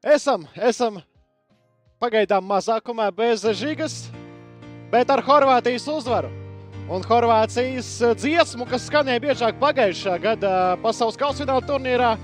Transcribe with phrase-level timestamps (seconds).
[0.00, 0.94] Esam, esam
[2.00, 4.06] pagaidām mazākumā bez žigas,
[4.88, 6.30] bet ar Horvātijas uzvaru.
[6.88, 12.14] Un Horvātijas dziesmu, kas skanēja biežāk pagājušā gada pasaules kausfināla turnīrā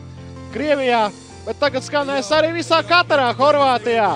[0.57, 1.11] Krievijā,
[1.45, 4.09] bet tagad skanēs arī visā Katarā, Horvātijā.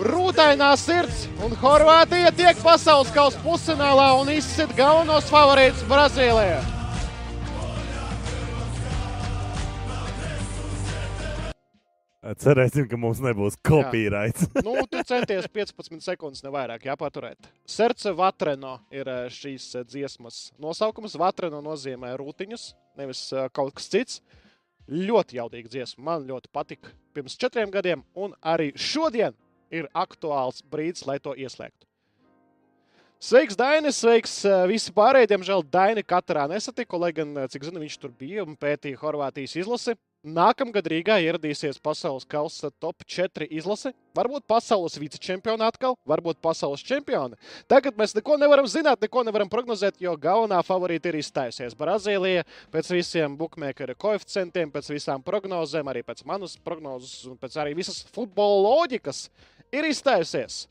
[0.00, 6.79] Rūtainā sirds un Horvātija tiek pasaules kausa pusfinālā un izsit galvenos favorītus Brazīlijā.
[12.20, 14.50] Cerēsim, ka mums nebūs kopīraits.
[14.66, 17.48] nu, tu centies 15 sekundes, ne vairāk jāpaturēt.
[17.64, 21.16] Serce Vatreno ir eh, šīs eh, dziesmas nosaukums.
[21.16, 22.66] Vatreno nozīmē rūtiņas,
[23.00, 24.18] nevis eh, kaut kas cits.
[24.90, 26.04] Ļoti jaudīga dziesma.
[26.10, 29.32] Man ļoti patika pirms četriem gadiem, un arī šodien
[29.72, 31.88] ir aktuāls brīdis, lai to ieslēgtu.
[33.20, 33.96] Sveiks, Dainis!
[34.00, 34.36] Sveiks
[34.68, 35.32] visi pārējie!
[35.32, 39.96] Diemžēl Daini katrā nesatiku, lai gan, cik zinu, viņš tur bija un pētīja Horvātijas izlasi.
[40.20, 43.94] Nākamgad Rīgā ieradīsies pasaules kausa top 4 izlase.
[44.12, 47.38] Varbūt pasaules vicečempioni atkal, varbūt pasaules čempioni.
[47.64, 51.76] Tagad mēs neko nevaram zināt, neko nevaram prognozēt, jo galvenā favorīta ir izstājusies.
[51.78, 57.72] Brazīlija pēc visiem bookmakeru koeficientiem, pēc visām prognozēm, arī pēc manas prognozes un pēc arī
[57.80, 59.22] visas futbola loģikas
[59.72, 60.66] ir izstājusies.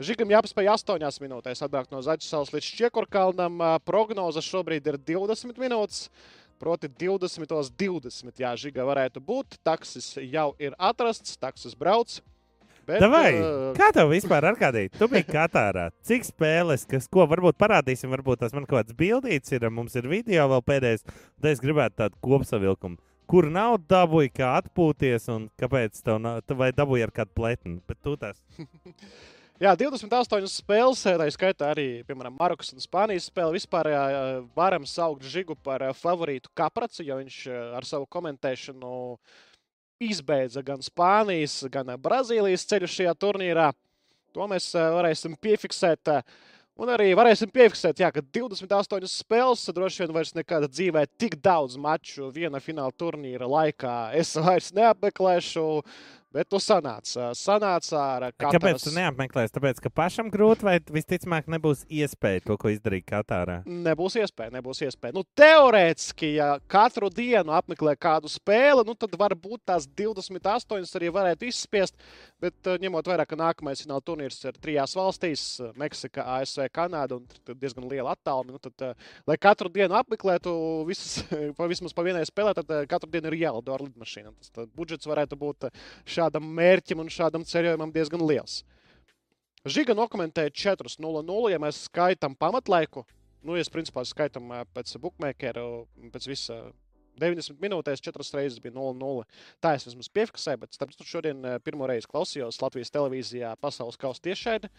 [0.00, 3.60] Žigam jāpaspēj 8 minūtēs atbraukt no Zaķisaules līdz Čiekurkalnam.
[3.84, 6.10] Prognoze šobrīd ir 20 minūtes.
[6.60, 7.50] Proti, 20.
[7.76, 8.40] 20.
[8.40, 9.58] Jā, žiga varētu būt.
[9.66, 12.18] Taksis jau ir atrasts, taksis brauc.
[12.86, 14.84] Bet, Davai, uh, kā tev vispār ar kādī?
[14.94, 15.88] Tu biji Katārā.
[16.06, 20.06] Cik spēles, kas, ko varbūt parādīsim, varbūt tas man kaut kāds bildīts ir, mums ir
[20.06, 23.00] video vēl pēdējais, tad es gribētu tādu kopsavilkumu.
[23.26, 27.98] Kur nav dabūji, kā atpūties un kāpēc tev nav, vai dabūji ar kādu pletni, bet
[28.06, 28.38] tu tas.
[29.56, 33.54] Jā, 28 spēles, tā skaitā arī, piemēram, Marokas un Spānijas spēle.
[33.54, 34.02] Vispār jā,
[34.52, 37.38] varam saukt Žigu par favorītu kapracu, jo viņš
[37.78, 38.90] ar savu komentēšanu
[40.04, 43.70] izbeidza gan Spānijas, gan Brazīlijas ceļu šajā turnīrā.
[44.36, 46.12] To mēs varēsim piefiksēt.
[46.76, 51.78] Un arī varēsim piefiksēt, jā, ka 28 spēles droši vien vairs nekāda dzīvē tik daudz
[51.80, 55.64] maču viena fināla turnīra laikā es vairs neapmeklēšu.
[56.36, 58.58] Bet tu sanāca, sanāca ar katru.
[58.58, 59.54] Kāpēc tu neapmeklēsi?
[59.54, 63.62] Tāpēc, ka pašam grūti vai visticamāk nebūs iespēja to, ko izdarīt Katārā?
[63.64, 65.16] Nebūs iespēja, nebūs iespēja.
[65.16, 71.48] Nu, teorētiski, ja katru dienu apmeklē kādu spēli, nu, tad varbūt tās 28 arī varētu
[71.48, 71.96] izspiest.
[72.42, 75.46] Bet ņemot vērā, ka nākamais fināla turnīrs ir trijās valstīs-
[75.80, 78.92] Meksika, ASV, Kanāda un diezgan liela attāluma, nu, tad,
[79.24, 80.52] lai katru dienu apmeklētu
[80.84, 81.24] visas,
[81.72, 84.36] vismaz pa vienai spēlē, tad katru dienu ir jālido ar lidmašīnu.
[84.52, 85.70] Tas budžets varētu būt
[86.04, 88.64] šāds šādam mērķim un šādam ceļojumam diezgan liels.
[89.66, 93.04] Žiga nokomentēja 4-0-0, ja mēs skaitām pamatlaiku.
[93.46, 96.58] Nu, ja principā skaitām pēc bookmakeru, pēc visa
[97.18, 99.24] 90 minūtēs, 4 reizes bija 0-0.
[99.62, 104.22] Tā es vismaz piefiksēju, bet starp citu šodien pirmo reizi klausījos Latvijas televīzijā pasaules kausa
[104.26, 104.70] tiešraidi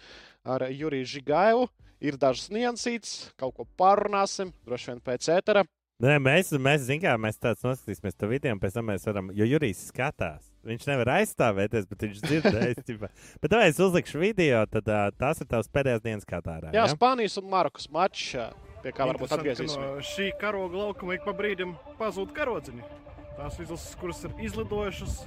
[0.43, 1.67] ar Juriju Žigaivu.
[2.03, 5.63] Ir dažas niansītas, kaut ko pārunāsim, droši vien pēc ētera.
[5.97, 9.31] Nē, mēs, mēs zinām, kā mēs tāds noskatīsimies to video, un pēc tam mēs varam,
[9.33, 10.51] jo Jurijs skatās.
[10.69, 12.81] Viņš nevar aizstāvēties, bet viņš dzirdēs.
[13.41, 16.69] bet, ja es uzlikšu video, tad uh, tas ir tavs pēdējais dienas Katārā.
[16.69, 16.91] Jā, ja?
[16.91, 18.27] Spānijas un Marokas mačs,
[18.83, 19.73] pie kā varbūt atgriezīsimies.
[19.97, 22.85] No šī karoga laukuma ik pa brīdim pazūd karodziņi.
[23.39, 25.17] Tās izlases, kuras ir izlidojušas,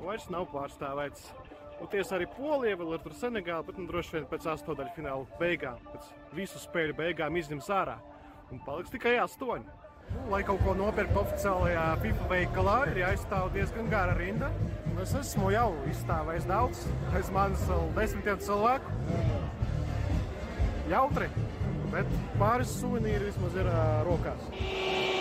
[0.00, 1.30] vairs nav pārstāvētas.
[1.78, 5.38] Un tiesa arī Polija vēl ir tur Senegāla, bet nu, droši vien pēc astotdaļu fināla
[5.38, 7.96] beigām, pēc visu spēļu beigām izņems ārā.
[8.50, 9.81] Un paliks tikai astoņi.
[10.30, 14.50] Lai kaut ko nopirktu oficiālajā FIFA veikalā, ir jāizstāv diezgan gara rinda.
[15.02, 16.84] Es esmu jau izstāvējis daudz,
[17.16, 18.98] aiz manis vēl desmitiem cilvēku.
[20.92, 21.30] Jautri,
[21.94, 25.11] bet pāris suvenīri vismaz ir uh, rokās.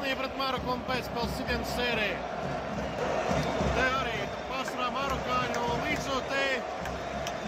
[0.00, 2.14] Spānija pret Maroku un pēcspēles sitienu sēriju.
[3.74, 4.14] Te arī
[4.48, 6.54] pārsvarā marokāņu līdzotēji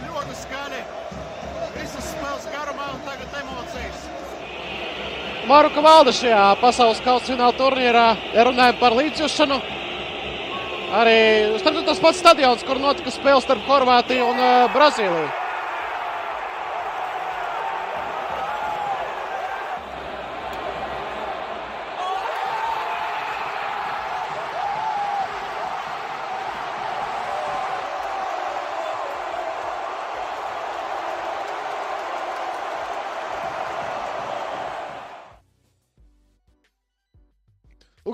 [0.02, 0.82] ļoti skaļi.
[1.78, 4.04] Visas spēles garumā un tagad emocijas.
[5.49, 8.06] Maruka valda šajā pasaules kausa fināla turnīrā.
[8.37, 9.62] Ja runājam par līdzjūšanu,
[11.00, 11.19] arī
[11.88, 15.41] tas pats stadions, kur notika spēle starp Horvātiju un uh, Brazīliju.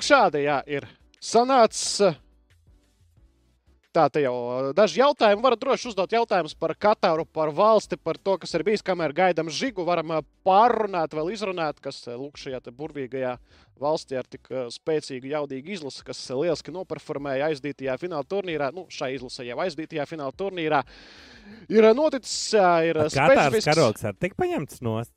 [0.09, 0.89] Šādi jā, ir
[1.21, 2.17] sanācis.
[3.89, 4.35] Tā te jau
[4.77, 5.43] daži jautājumi.
[5.43, 9.49] Varat droši uzdot jautājumus par Katāru, par valsti, par to, kas ir bijis, kamēr gaidām
[9.51, 9.83] žigu.
[9.89, 10.13] Varam
[10.47, 13.33] pārrunāt, vēl izrunāt, kas lūk šajā burvīgajā
[13.81, 18.69] valstī ar tik spēcīgu, jaudīgu izlasi, kas lieliski noperformēja aizdītajā fināla turnīrā.
[18.77, 20.83] Nu, šai izlasē jau aizdītajā fināla turnīrā
[21.73, 22.53] ir noticis.
[22.93, 25.17] Ir Katārs karogs ar tik paņemts nost.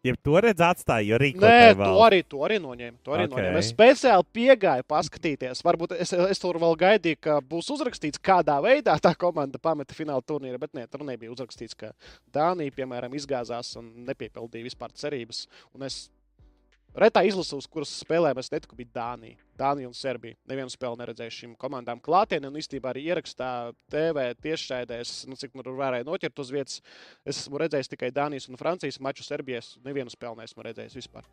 [0.00, 1.48] Ja to redz, atstāja, jo rīkoja.
[1.52, 2.96] Nē, to arī, to arī noņēma.
[3.04, 3.34] To arī okay.
[3.34, 3.60] noņēma.
[3.60, 5.60] Es speciāli piegāju paskatīties.
[5.66, 10.24] Varbūt es, es tur vēl gaidīju, ka būs uzrakstīts, kādā veidā tā komanda pameta fināla
[10.24, 11.92] turnīru, bet nē, tur nebija uzrakstīts, ka
[12.32, 15.44] Dānija, piemēram, izgāzās un nepiepildīja vispār cerības.
[15.76, 16.06] Un es
[16.90, 19.38] Retā izlase, uz kuras spēlēm es netiku, bija Dānija.
[19.60, 20.34] Dānija un Serbija.
[20.50, 22.50] Nevienu spēli neredzēju šīm komandām klātienē.
[22.50, 23.50] Un īstenībā arī ierakstā
[23.92, 26.80] TV tiešraidēs, nu, cik nu varēja noķert uz vietas.
[27.22, 29.76] Es esmu redzējis tikai Dānijas un Francijas maču Serbijas.
[29.86, 31.30] Nevienu spēli neesmu redzējis vispār.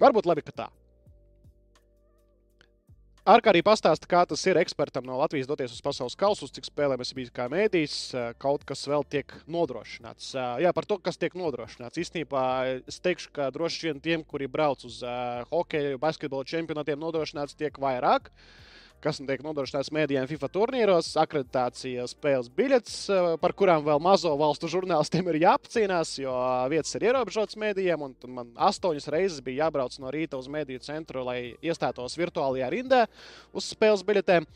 [0.00, 0.70] Varbūt labi, ka tā.
[3.26, 6.68] Ar kā arī pastāsta, kā tas ir ekspertam no Latvijas doties uz pasaules kausu, cik
[6.68, 7.96] spēlēm es biju kā mēdījis,
[8.38, 10.28] kaut kas vēl tiek nodrošināts.
[10.62, 11.98] Jā, par to, kas tiek nodrošināts.
[12.04, 12.44] Īstenībā
[12.86, 15.00] es teikšu, ka droši vien tiem, kuri brauc uz
[15.50, 18.30] hokeju, basketbola čempionātiem, nodrošināts tiek vairāk.
[18.30, 18.66] Uh,
[19.04, 24.70] kas tiek nodrošināts mēdījiem FIFA turnīros, akreditācija spēles biļetes, eh, par kurām vēl mazo valstu
[24.72, 26.34] žurnālistiem ir jāapcīnās, jo
[26.72, 28.06] vietas ir ierobežotas mēdījiem.
[28.28, 33.06] Man astoņas reizes bija jābrauc no rīta uz mēdīju centru, lai iestātos virtuālajā rindā
[33.52, 34.46] uz spēles biļetēm.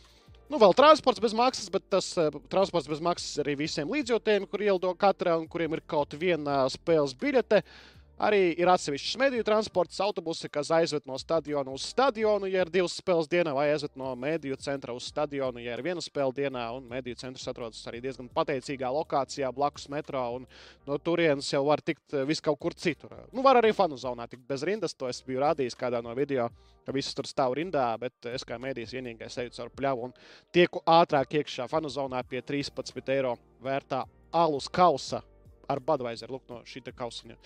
[0.51, 4.65] Nu, vēl transports bez maksas, bet tas uh, transports bez maksas arī visiem līdzjūtējiem, kur
[4.65, 7.63] ielido katra un kuriem ir kaut viena spēles biļete.
[7.63, 12.71] Uh, Arī ir atsevišķs mediju transports, autobusi, kas aizved no stadiona uz stadionu, ja ir
[12.73, 16.67] divas spēles dienā, vai aizved no mediju centra uz stadionu, ja ir viena spēle dienā.
[16.77, 20.45] Un mediju centrs atrodas arī diezgan pateicīgā lokācijā blakus metro, un
[20.85, 23.17] no turienes jau var tikt eh, vis kaut kur citur.
[23.33, 26.51] Nu, var arī fanu zonā tikt bez rindas, to es biju rādījis kādā no video,
[26.85, 30.17] ka visi tur stāv rindā, bet es kā medijas vienīgais eju caur pļavu un
[30.53, 34.05] tieku ātrāk iekšā fanu zonā pie 13 eiro vērtā
[34.37, 35.25] alus kausa
[35.71, 36.31] ar Budweiser.
[36.33, 37.39] Lūk, no šī kausiņa.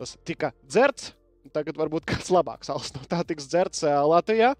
[0.00, 1.14] Tas tika dzerts.
[1.54, 4.52] Tagad varbūt kāds labāks alus no tā tiks dzerts Latvijā.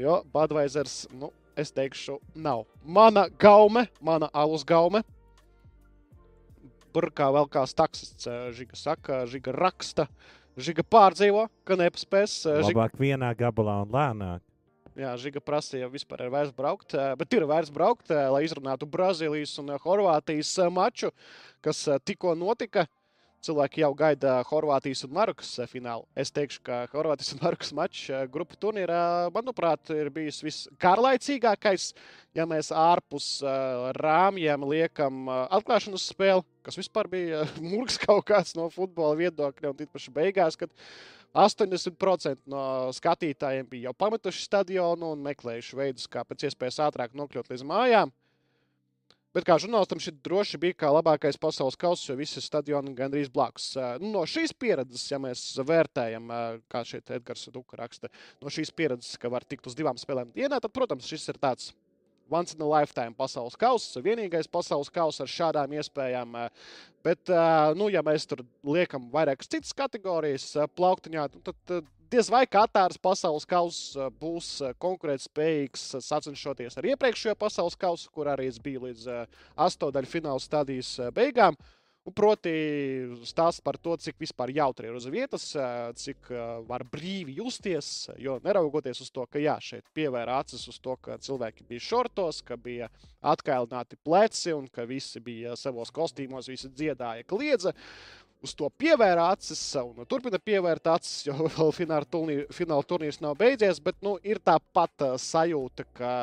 [0.00, 2.64] Jo Budweisers, nu, es teikšu, nav.
[2.84, 5.02] Mana gaume, mana alus gaume.
[6.96, 8.28] Burkā vēl kā taksists.
[8.56, 10.06] Žiga saka, žiga raksta,
[10.56, 12.42] žiga pārdzīvo, ka nepaspēs.
[12.46, 12.70] Žiga...
[12.70, 14.44] Labāk vienā gabalā un lēnāk.
[14.96, 19.74] Jā, Žiga prasīja, vispār ir vērts braukt, bet ir vērts braukt, lai izrunātu Brazīlijas un
[19.82, 21.10] Horvātijas maču,
[21.60, 22.86] kas tikko notika.
[23.44, 26.06] Cilvēki jau gaida Horvātijas un Marokas finālu.
[26.16, 29.02] Es teikšu, ka Horvātijas un Marokas mačs grupu turnīrā,
[29.34, 31.90] manuprāt, ir bijis viskārlaicīgākais.
[32.34, 33.28] Ja mēs ārpus
[34.00, 40.16] rāmjiem liekam atklāšanas spēli, kas vispār bija murgs kaut kāds no futbola viedokļa, un tīpaši
[40.16, 40.72] beigās, kad
[41.36, 42.62] 80% no
[42.96, 48.12] skatītājiem bija jau pametuši stadionu un meklējuši veidus, kā pēc iespējas ātrāk nokļūt līdz mājām.
[49.36, 53.74] Bet kā žurnālistam šī droši bija kā labākais pasaules kausa, jo visi stadioni gandrīz blakus.
[54.00, 56.32] Nu, no šīs pieredzes, ja mēs vērtējam,
[56.72, 58.08] kā šeit Edgars Duka raksta,
[58.40, 61.74] no šīs pieredzes, ka var tikt uz divām spēlēm dienā, tad, protams, šis ir tāds
[62.30, 66.36] once in a lifetime pasaules kausa, vienīgais pasaules kausa ar šādām iespējām.
[66.36, 66.48] Eh,
[67.04, 72.30] bet, eh, nu, ja mēs tur liekam vairākas citas kategorijas eh, plauktiņā, nu, tad diez
[72.30, 74.50] vai Katāras pasaules kausa būs
[74.82, 79.08] konkurētspējīgs sacenšoties ar iepriekšējo pasaules kausu, kur arī es biju līdz
[79.56, 81.58] astotdaļu fināla stadijas beigām.
[81.58, 81.72] Uh,
[82.14, 82.50] proti,
[83.26, 85.48] stāsts par to, cik vispār jautri ir uz vietas,
[85.98, 86.28] cik
[86.68, 88.08] var brīvi justies.
[88.22, 92.42] Jo neraugoties uz to, ka jā, šeit pievēra acis uz to, ka cilvēki bija šortos,
[92.46, 92.90] ka bija
[93.26, 97.74] atkailināti pleci un ka visi bija savos kostīmos, visi dziedāja, kliedza.
[98.44, 103.34] Uz to pievēra acis un turpina pievērt acis, jo vēl fināla turnīrs, fināla turnīrs nav
[103.40, 103.82] beidzies.
[103.82, 106.14] Bet nu, ir tā pati sajūta, ka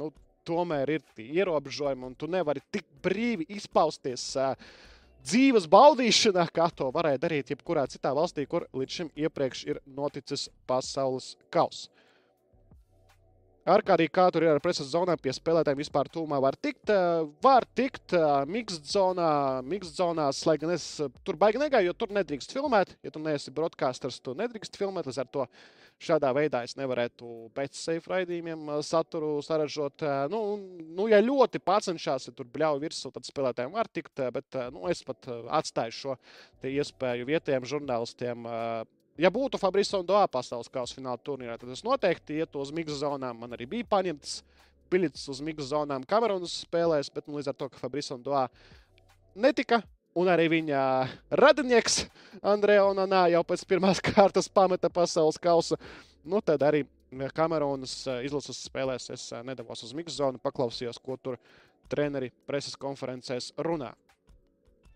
[0.00, 0.10] nu,
[0.48, 4.32] tomēr ir ierobežojumi un tu nevari tik brīvi izpausties.
[4.34, 4.88] Uh,
[5.26, 10.48] dzīves baudīšanā, kā to varēja darīt jebkurā citā valstī, kur līdz šim iepriekš ir noticis
[10.70, 11.88] pasaules kausa.
[13.70, 16.90] Ar kā arī kā tur ir ar preses zonām, pie spēlētājiem vispār tūmā var tikt.
[17.44, 18.14] Var tikt
[18.48, 20.86] mixed zonā, mixed zonās, lai gan es
[21.28, 22.96] tur baigi negāju, jo tur nedrīkst filmēt.
[23.04, 25.06] Ja tu neesi broadcasters, tu nedrīkst filmēt.
[25.06, 25.46] Līdz ar to
[26.00, 30.04] šādā veidā es nevarētu pēc safe raidījumiem saturu saražot.
[30.32, 30.40] Nu,
[30.96, 34.24] nu, ja ļoti pacenšās, ja tur bļauj virsū, tad spēlētājiem var tikt.
[34.32, 35.28] Bet nu, es pat
[35.60, 36.16] atstāju šo
[36.70, 38.48] iespēju vietējiem žurnālistiem
[39.20, 42.96] Ja būtu Fabrice un Doā pasaules kausa fināla turnīrā, tad es noteikti ietu uz miksu
[43.02, 43.36] zonām.
[43.42, 44.38] Man arī bija paņemts
[44.90, 48.46] biļetes uz miksu zonām Kamerunas spēlēs, bet nu, līdz ar to, ka Fabrice un Doā
[49.36, 49.82] netika.
[50.18, 50.80] Un arī viņa
[51.38, 52.00] radinieks
[52.42, 55.78] Andrejs Onanā jau pēc pirmās kārtas pameta pasaules kausa.
[56.26, 56.82] Nu, tad arī
[57.34, 61.40] Kamerunas izlases spēlēs es nedavos uz Mikzonu, paklausījos, ko tur
[61.90, 63.90] treneri preses konferencēs runā.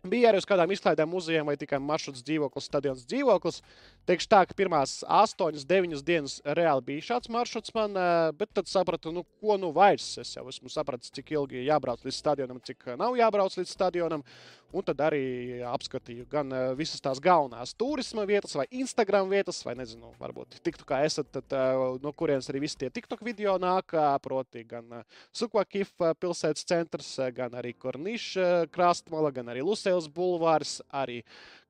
[0.05, 3.63] Bija arī uz kādām izklaidēm muzejiem vai tikai maršruts dzīvoklis, stadions dzīvoklis.
[4.05, 7.97] Teikšu tā, ka pirmās 8, 9 dienas reāli bija šāds maršruts man,
[8.37, 10.11] bet tad sapratu, nu, ko nu vairs.
[10.21, 14.27] Es jau esmu sapratis, cik ilgi jābrauc līdz stadionam, cik nav jābrauc līdz stadionam.
[14.75, 20.11] Un tad arī apskatīju gan visas tās galvenās turisma vietas, vai Instagram vietas, vai nezinu,
[20.19, 21.55] varbūt tiktu kā esat, tad,
[22.03, 23.95] no kurienes arī visi tie TikTok video nāk.
[24.25, 24.91] Proti, gan
[25.31, 31.21] Sukvakif pilsētas centrs, gan arī Korniša krastmala, gan arī Lusēlas bulvārs, arī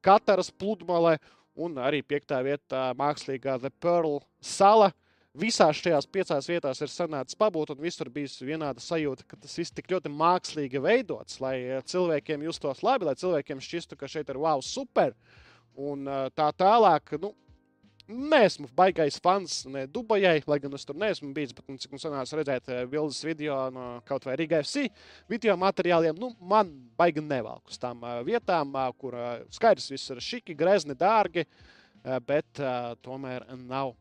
[0.04, 1.18] Kataras pludmale
[1.60, 4.94] un arī piektā vietā mākslīgā The Pearl sala.
[5.34, 9.74] Visās šajās piecās vietās ir sanācis pabūt, un visur bija vienāda sajūta, ka tas viss
[9.74, 14.62] tik ļoti mākslīgi veidots, lai cilvēkiem justos labi, lai cilvēkiem šķistu, ka šeit ir wow,
[14.62, 15.10] super.
[15.74, 16.06] Un
[16.38, 17.32] tā tālāk, nu,
[18.04, 21.54] Nesmu baigais fans ne Dubajai, lai gan es tur neesmu bijis.
[21.56, 24.90] Bet, nu, cik man sanāca redzēt bildes video no kaut vai Riga FC
[25.30, 29.16] video materiāliem, nu, man baigi nevelk uz tām vietām, kur
[29.56, 31.46] skaidrs viss ir šiki, grezni, dārgi,
[32.28, 32.60] bet
[33.00, 33.94] tomēr nav,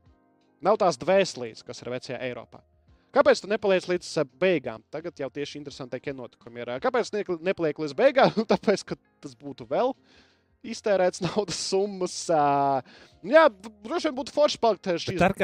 [0.66, 2.64] nav tās dvēselītes, kas ir vecajā Eiropā.
[3.14, 4.08] Kāpēc tu nepaliec līdz
[4.42, 4.82] beigām?
[4.94, 6.72] Tagad jau tieši interesantākie notikumi ir.
[6.82, 7.12] Kāpēc
[7.46, 8.40] nepaliek līdz beigām?
[8.52, 9.94] Tāpēc, ka tas būtu vēl
[10.64, 12.18] iztērēts naudas summas.
[13.24, 13.46] Jā,
[13.86, 15.22] droši vien būtu forši palikt šīs.
[15.24, 15.36] Ar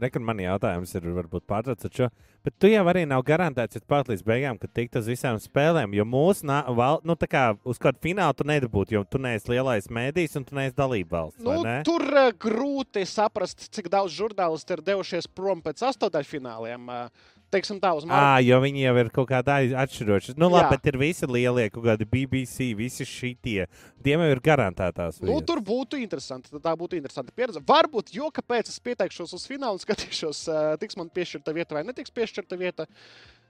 [0.00, 2.08] nekad man jautājums ir, varbūt pārtraucat šo,
[2.46, 5.92] bet tu jau arī nav garantēts, ja palikt līdz beigām, ka tikt uz visām spēlēm,
[5.98, 9.90] jo mūsu, val, nu tā kā uz kādu finālu tu nedabūtu, jo tu neesi lielais
[9.92, 11.44] mēdījis un tu neesi dalība valsts.
[11.44, 11.82] Nu, ne?
[11.84, 16.88] tur uh, grūti saprast, cik daudz žurnālisti ir devušies prom pēc astotdaļfināliem.
[16.88, 18.26] Uh, teiksim, tā uz mājas.
[18.26, 20.34] Ah, jo viņi jau ir kaut kādā atšķiroši.
[20.40, 20.72] Nu, labi, Jā.
[20.74, 23.66] bet ir visi lielie, kaut kādi BBC, visi šitie.
[24.04, 25.22] Tiem jau ir garantētās.
[25.24, 26.52] Nu, tur būtu interesanti.
[26.62, 27.62] Tā būtu interesanta pieredze.
[27.66, 30.44] Varbūt, jo kāpēc es pieteikšos uz finālu un skatīšos,
[30.82, 32.88] tiks man piešķirta vieta vai netiks piešķirta vieta.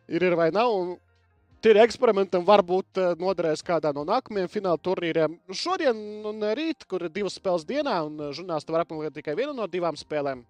[0.07, 0.97] Ir, ir vai nav.
[1.65, 5.39] Tie eksperimentam varbūt noderēs kādā no nākamajiem fināla turnīriem.
[5.57, 5.97] Šodien
[6.29, 9.97] un rīt, kur ir divas spēles dienā, un žurnālisti var apmeklēt tikai vienu no divām
[9.99, 10.45] spēlēm,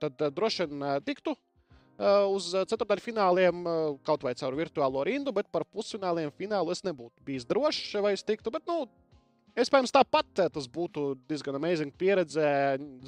[0.00, 1.34] tad droši vien tiktu
[1.96, 3.64] uz ceturdaļfināliem
[4.04, 8.24] kaut vai caur virtuālo rindu, bet par pusfināliem finālu es nebūtu bijis drošs, vai es
[8.26, 8.52] tiktu.
[8.52, 8.84] Bet, nu,
[9.56, 12.44] Iespējams, tāpat tas būtu diezgan amazing pieredze,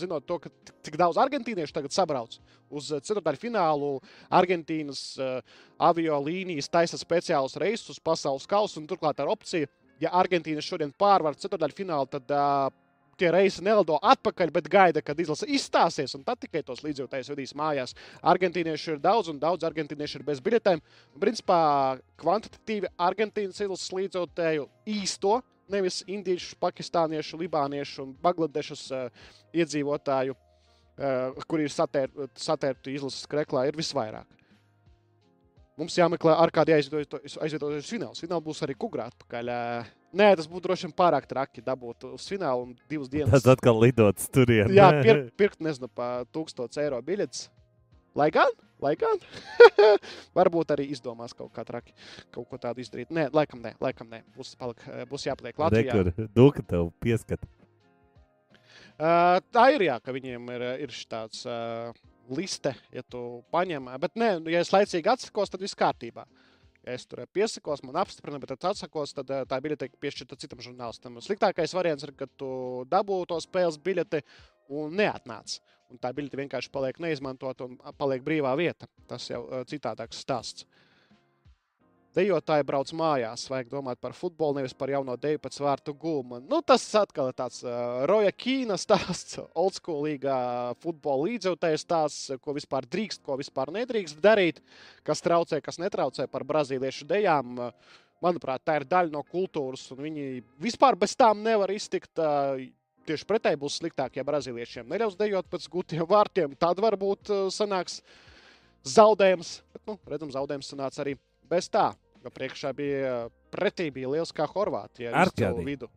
[0.00, 2.38] zinot to, ka tik daudz argentīniešu tagad sabrauc
[2.72, 3.90] uz ceturdaļfinālu.
[4.32, 5.42] Argentīnas uh,
[5.76, 9.68] avio līnijas taisa speciālus reisus pasaules kausa, un turklāt ar opciju,
[10.00, 12.72] ja Argentīna šodien pārvar ceturdaļfinālu, tad uh,
[13.18, 17.54] tie reisi nelido atpakaļ, bet gaida, kad izlase izstāsies, un tad tikai tos līdzjūtējus vedīs
[17.58, 17.94] mājās.
[18.32, 20.82] Argentīnieši ir daudz, un daudz argentīnieši ir bez biļetēm.
[21.20, 21.60] Principā
[22.22, 31.68] kvantitatīvi Argentīnas izlases līdzjūtēju īsto, nevis indiešu, pakistāniešu, libāniešu un bangladešas uh, iedzīvotāju, uh, kuri
[31.68, 34.38] ir satēr, izlases kreklā, ir visvairāk.
[35.78, 38.18] Mums jāmeklē ar kādu aizvietoties fināls.
[38.18, 39.50] Fināls būs arī kukurā atpakaļ.
[40.16, 43.34] Nē, tas būtu droši vien pārāk traki dabūt uz finālu un divas dienas.
[43.34, 44.70] Tas atkal lidots turien.
[44.72, 47.48] Jā, pirkt, pirkt nezinu, pa 1000 eiro biļetes.
[48.16, 49.20] Lai gan, lai gan.
[50.38, 51.92] Varbūt arī izdomās kaut kā traki,
[52.34, 53.12] kaut ko tādu izdarīt.
[53.14, 54.22] Nē, laikam nē, laikam nē.
[54.34, 54.80] Būs, palik,
[55.12, 56.00] būs jāpaliek Latvijā.
[56.00, 57.44] Rekur, Dūka tev pieskat.
[58.98, 61.44] Uh, tā ir jā, ka viņiem ir, ir tāds.
[61.46, 61.92] Uh,
[62.32, 63.92] liste, ja tu paņem.
[64.00, 66.24] Bet, nē, ja es laicīgi atsakos, tad viss kārtībā.
[66.24, 66.47] Ja
[66.94, 70.62] es tur piesakos, man apstiprina, bet tad atsakos, tad eh, tā biļete tiek piešķirta citam
[70.64, 71.18] žurnālistam.
[71.24, 72.50] Sliktākais variants ir, ka tu
[72.90, 74.22] dabū to spēles biļeti
[74.78, 75.58] un neatnāc.
[75.88, 78.90] Un tā biļete vienkārši paliek neizmantota un paliek brīvā vieta.
[79.08, 80.68] Tas jau eh, citādāks stāsts.
[82.16, 86.38] Dejotāji brauc mājās, vajag domāt par futbolu, nevis par jauno deju pēc vārtu gūmu.
[86.48, 90.38] Nu, tas atkal ir tāds uh, Roja Kīna stāsts, oldschoolīgā
[90.80, 94.62] futbola līdzjūtējas stāsts, ko vispār drīkst, ko vispār nedrīkst darīt,
[95.04, 97.60] kas traucē, kas netraucē par brazīliešu dejām.
[98.24, 100.26] Manuprāt, tā ir daļa no kultūras, un viņi
[100.64, 102.14] vispār bez tām nevar iztikt.
[102.16, 102.64] Uh,
[103.08, 106.56] tieši pretēji būs sliktāk, ja brazīliešiem neļaus dejot pēc gūtiem vārtiem.
[106.56, 108.00] Tad varbūt uh, sanāks
[108.96, 109.58] zaudējums.
[109.76, 111.18] Bet, nu, redzam, zaudējums sanāca arī
[111.50, 111.90] bez tā.
[112.24, 115.88] Jo priekšā bija pretī bija liels kā Horvātija ar savu vidu.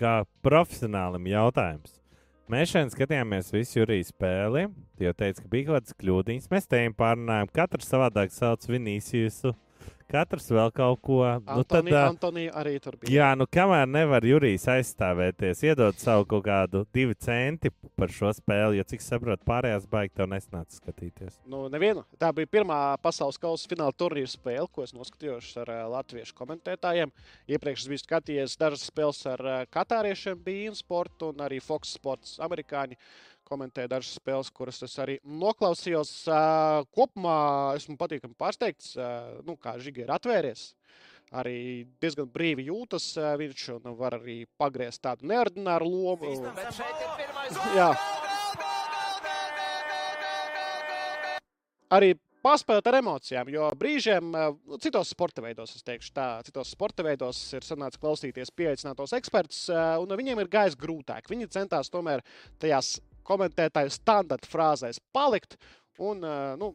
[0.00, 2.00] Kā profesionālim jautājums.
[2.50, 4.66] Mēs šodien skatījāmies visu jūrijas spēli.
[5.00, 6.48] Jūs teicāt, ka bija kaut kādas kļūdiņas.
[6.52, 9.54] Mēs te pārunājām, katrs savādāk sauc Vinīsijusu.
[10.14, 11.22] Katrs vēl kaut ko.
[11.26, 13.10] Antoni, nu, tad, Antonija arī tur bija.
[13.10, 18.78] Jā, nu kamēr nevar Jurijs aizstāvēties, iedot savu kaut kādu divu centi par šo spēli,
[18.78, 21.40] jo cik saprotu, pārējās baigi tev nesnāca skatīties.
[21.50, 22.04] Nu, nevienu.
[22.20, 27.14] Tā bija pirmā pasaules kausa fināla turnīra spēle, ko es noskatījos ar uh, latviešu komentētājiem.
[27.50, 32.38] Iepriekš es biju skatījies dažas spēles ar uh, katāriešiem, bija Sports un arī Fox Sports
[32.44, 33.00] amerikāņi
[33.48, 36.12] komentēja dažas spēles, kuras es arī noklausījos.
[36.28, 37.38] Uh, kopumā
[37.78, 40.66] esmu patīkami pārsteigts, uh, nu, kā Žiga ir atvērties.
[41.34, 41.56] Arī
[42.02, 46.34] diezgan brīvi jūtas uh, viņš un var arī pagriezt tādu neordināru lomu.
[47.76, 47.90] Jā.
[51.94, 53.48] Arī paspēlēt ar emocijām.
[53.52, 58.52] Jo brīžiem, nu, citos sporta veidos, es teikšu, tā, citos sporta veidos ir sanācis klausīties
[58.56, 59.66] pieaicinātos ekspertus,
[60.02, 61.30] un viņiem ir gājis grūtāk.
[61.30, 62.24] Viņi centās tomēr
[62.62, 65.58] tajās komentētāju standarta frāzēs palikt
[66.02, 66.22] un
[66.60, 66.74] nu,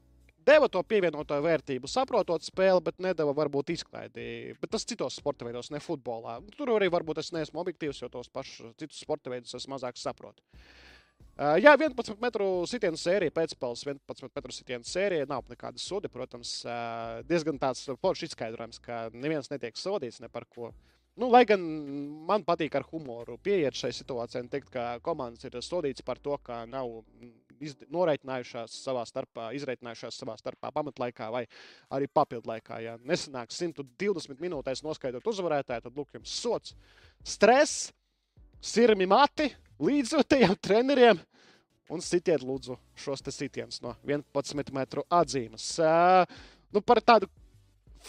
[0.50, 4.56] deva to pievienoto vērtību, saprotot spēli, bet nedeva varbūt izklaidi.
[4.62, 6.40] Bet tas citos sporta veidos, ne futbolā.
[6.58, 10.44] Tur arī varbūt es neesmu objektīvs, jo tos pašus citus sporta veidus es mazāk saprotu.
[11.40, 15.28] Jā, 11 metru sitienu sērija, pēcspēles 11 metru sitienu sērija.
[15.30, 16.58] Nav nekādas sodi, protams.
[17.30, 20.74] Diezgan tāds foršs izskaidrojums, ka neviens netiek sodīts ne par ko.
[21.18, 21.64] Nu, lai gan
[22.28, 26.38] man patīk ar humoru pieiet šai situācijai un teikt, ka komandas ir sodītas par to,
[26.44, 26.92] ka nav
[27.92, 31.44] noreikinājušās savā starpā, izreikinājušās savā starpā pamatlaikā vai
[31.92, 32.80] arī papildlaikā.
[32.86, 36.76] Ja nesanāk 120 minūtēs noskaidrot uzvarētāju, tad lūk, jums sots,
[37.26, 37.90] stress,
[38.62, 39.50] sirmi mati
[39.84, 41.20] līdzjūtajiem treneriem
[41.90, 45.72] un sitiet lūdzu šos sitienus no 11 metru atzīmes.
[45.82, 46.24] Uh,
[46.72, 47.30] nu, par tādu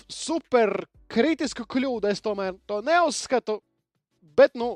[0.09, 3.59] super kritisku kļūdu es tomēr to neuzskatu,
[4.37, 4.75] bet nu,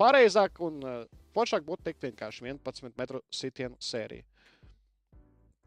[0.00, 0.98] pareizāk un uh,
[1.36, 4.26] foršāk būtu teikt vienkārši 11 metru sitienu sēriju.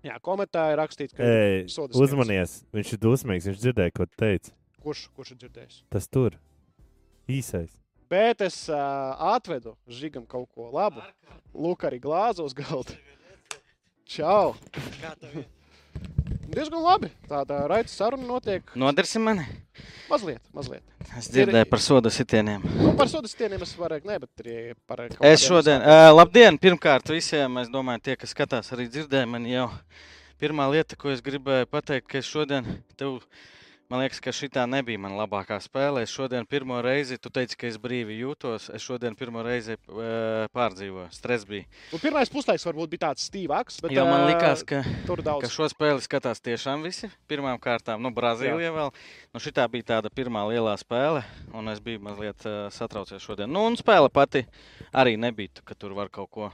[0.02, 2.64] Jā, komentā ir rakstīts, ka Ei, uzmanies.
[2.74, 3.46] Viņš ir dusmīgs.
[3.52, 4.56] Viņš dzirdēja, ko teica.
[4.82, 5.84] Kurš, kurš ir dzirdējis?
[5.94, 6.40] Tas tur
[7.30, 7.78] īsais.
[8.12, 11.06] Bet es uh, atvedu Žigam kaut ko labu.
[11.54, 12.98] Lūk, arī glāzi uz galda.
[14.10, 14.56] Čau!
[16.52, 17.08] Diezgan labi.
[17.30, 18.74] Tāda raidījuma saruna notiek.
[18.76, 19.46] Nodarsim mani?
[20.12, 20.84] Mazliet, mazliet.
[21.16, 22.66] Es dzirdēju par soda sitieniem.
[22.82, 24.56] Nu, par soda sitieniem es varu ne, bet arī
[24.90, 25.06] par.
[25.30, 29.70] Es šodien, uh, labdien, pirmkārt visiem, es domāju, tie, kas skatās, arī dzirdēja mani jau.
[30.44, 32.68] Pirmā lieta, ko es gribēju pateikt, ka es šodien
[33.00, 33.22] tev
[33.92, 36.06] Man liekas, ka šī nebija mana labākā spēle.
[36.06, 38.70] Es šodien pirmo reizi, tu teici, ka es brīvi jūtos.
[38.72, 41.10] Es šodien pirmo reizi uh, pārdzīvoju.
[41.12, 41.66] Stress bija.
[41.92, 43.82] Nu, pirmais puslaiks varbūt bija tāds stīvāks.
[43.84, 44.80] Bet, jo man likās, ka,
[45.12, 45.44] daudz...
[45.44, 47.12] ka šo spēli skatās tiešām visi.
[47.28, 48.96] Pirmām kārtām, nu, Brazīlija vēl.
[49.36, 53.52] Nu, šī bija tāda pirmā lielā spēle, un es biju mazliet uh, satraucies šodien.
[53.52, 54.46] Nu, un spēle pati
[54.96, 56.54] arī nebija, ka tur var kaut ko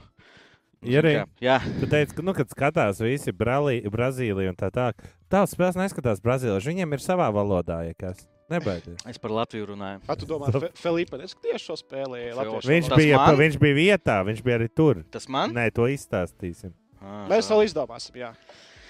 [0.86, 1.56] Ja arī jā.
[1.80, 6.22] tu teici, ka, nu, kad skatās visi Brali, Brazīliju un tā tālāk, tās spēles neskatās
[6.22, 6.60] Brazīlijā.
[6.68, 8.22] Viņiem ir savā valodā, ja kas.
[8.48, 9.02] Nebaidies.
[9.10, 9.98] Es par Latviju runāju.
[10.06, 12.30] Kā tu domā, Fe Filipa, neskatījās šo spēli?
[12.64, 13.36] Viņš bija, man?
[13.42, 15.02] viņš bija vietā, viņš bija arī tur.
[15.12, 15.52] Tas man?
[15.52, 16.72] Nē, to izstāstīsim.
[17.02, 18.32] Ah, Mēs vēl izdomāsim, jā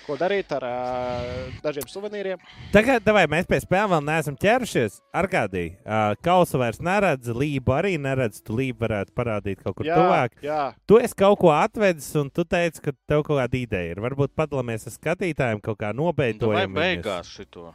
[0.08, 2.40] ko darīt ar uh, dažiem suvenīriem.
[2.72, 5.00] Tagad vai, mēs pie spēlēm vēl neesam ķērušies.
[5.16, 8.40] Ar kādī uh, kausa vairs neredz, lību arī neredz.
[8.44, 10.38] Tu lību varētu parādīt kaut kur jā, tuvāk.
[10.44, 10.62] Jā.
[10.88, 14.02] Tu esi kaut ko atvedis, un tu teici, ka tev kaut kāda ideja ir.
[14.04, 16.72] Varbūt padalāmies ar skatītājiem kaut kā nobeidojam.
[16.74, 17.70] Vai beigās šito?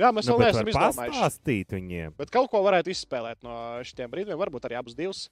[0.00, 1.12] Jā, mēs nu, vēl neesam izdomājuši.
[1.12, 2.14] Pastāstīt viņiem.
[2.20, 5.26] Bet kaut ko varētu izspēlēt no šiem brīdiem, varbūt arī abus divus.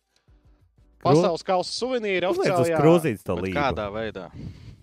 [1.00, 2.28] Pasaules kausa suvenīri
[3.40, 3.56] līniju.
[3.56, 4.26] Kādā veidā?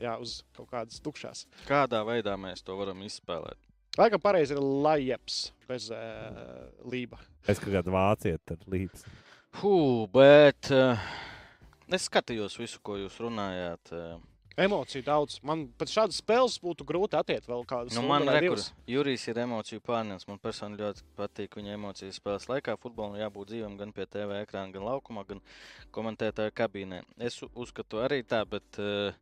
[0.01, 1.45] Jā, uz kaut kādas tukšās.
[1.67, 3.59] Kādā veidā mēs to varam izspēlēt?
[3.97, 7.17] Laikam pareizi ir lajeps bez uh, lība.
[7.49, 9.05] Es kā kādā vāciet ar lības.
[9.57, 9.77] Hū,
[10.13, 11.07] bet uh,
[11.89, 13.93] es skatījos visu, ko jūs runājāt.
[13.95, 14.19] Uh,
[14.57, 15.35] Emociju daudz.
[15.45, 17.93] Man pat šādas spēles būtu grūti attiekt vēl kādas.
[17.93, 20.25] Nu, man liekas, Jurijs ir emociju pārņēmis.
[20.29, 22.73] Man personīgi ļoti patīk viņa emocijas spēles laikā.
[22.81, 25.43] Futbolam jābūt dzīvam gan pie TV ekrāna, gan laukumā, gan
[25.93, 27.03] komentētāja kabīnē.
[27.29, 28.81] Es uzskatu arī tā, bet.
[28.81, 29.13] Uh,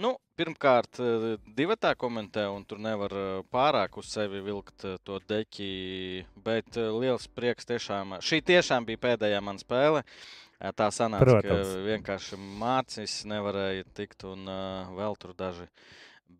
[0.00, 5.18] Nu, pirmkārt, eh, divi tā komentē, un tur nevar eh, pārāk uz sevi vilkt to
[5.28, 5.66] deķi.
[6.46, 8.16] Bet liels prieks tiešām.
[8.24, 10.00] Šī tiešām bija pēdējā mana spēle.
[10.62, 11.72] Tā sanāca, Protams.
[11.74, 15.66] ka vienkārši mācīs nevarēja tikt, un uh, vēl tur daži.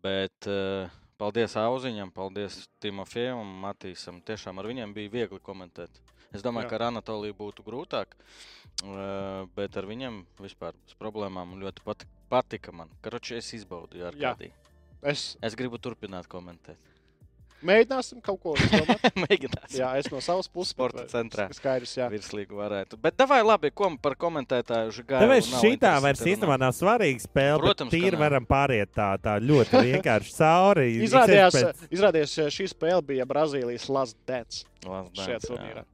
[0.03, 0.87] Bet uh,
[1.19, 4.23] paldies Auziņam, paldies Timofejam un Matīsam.
[4.23, 5.99] Tiešām ar viņiem bija viegli komentēt.
[6.33, 6.71] Es domāju, Jā.
[6.71, 12.73] ka ar Anatoliju būtu grūtāk, uh, bet ar viņiem vispār bez problēmām ļoti patika patika
[12.73, 12.89] man.
[13.05, 14.49] Karoči, es izbaudīju ar kādī.
[15.05, 15.33] Es...
[15.43, 16.92] es gribu turpināt komentēt.
[17.63, 18.53] Mēģināsim kaut ko
[19.23, 19.77] Mēģināsim.
[19.79, 20.73] Jā, es no savas puses.
[20.73, 21.47] Sporta centrā.
[21.53, 22.07] Skaidrs, jā.
[22.11, 22.99] Virslīgi varētu.
[23.03, 25.27] Bet davai labi, ko par komentētāju žigāju.
[25.27, 27.61] Tāpēc šitā vairs īstenībā nav svarīga spēle.
[27.63, 30.89] Protams, tīri varam pāriet tā, tā ļoti vienkārši cauri.
[31.07, 31.87] izrādījās, pēc...
[31.99, 34.63] izrādījās, šī spēle bija Brazīlijas Last Dance.
[34.87, 35.27] Last Dance.
[35.27, 35.87] Šajā turnīrā.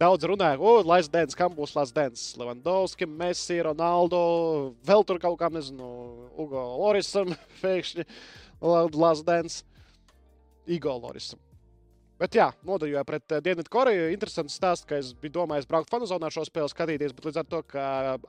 [0.00, 2.22] Daudz runāja, o, Lais Dens, kam būs Lais Dens?
[2.40, 4.20] Levandovski, Messi, Ronaldo,
[4.88, 5.88] vēl tur kaut kā, nezinu,
[6.40, 8.06] Ugo Lorisam, pēkšņi
[8.96, 9.58] Lais Dens,
[10.66, 11.40] Igo Lorisam.
[12.20, 14.10] Bet jā, nodejoja pret uh, Dienvidu Koreju.
[14.12, 17.46] Interesants stāsts, ka es biju domājis braukt fanu zonā šo spēli skatīties, bet līdz ar
[17.48, 17.84] to, ka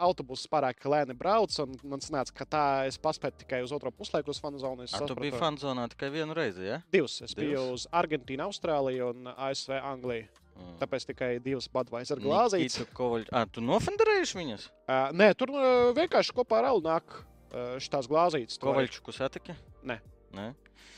[0.07, 4.31] autobuss pārāk lēni brauc, un man sanāca, ka tā es paspēju tikai uz otro puslaiku
[4.31, 4.85] uz fanu zonu.
[4.87, 6.79] Es Ar tu biji fanu zonā tikai vienu reizi, ja?
[6.95, 7.17] Divas.
[7.19, 7.41] Es Divas?
[7.41, 10.29] biju uz Argentīnu, Austrāliju un ASV Angliju.
[10.55, 10.71] Mm.
[10.79, 12.79] Tāpēc tikai divas Budweiser glāzītes.
[12.95, 13.27] Kovaļ...
[13.35, 14.69] Ah, tu nofenderējuši viņas?
[14.85, 18.59] Uh, nē, tur uh, vienkārši kopā ar Alu nāk uh, šīs glāzītes.
[18.61, 19.55] Kovaļčuku satiki?
[19.87, 19.99] Nē.
[20.35, 20.51] Nē.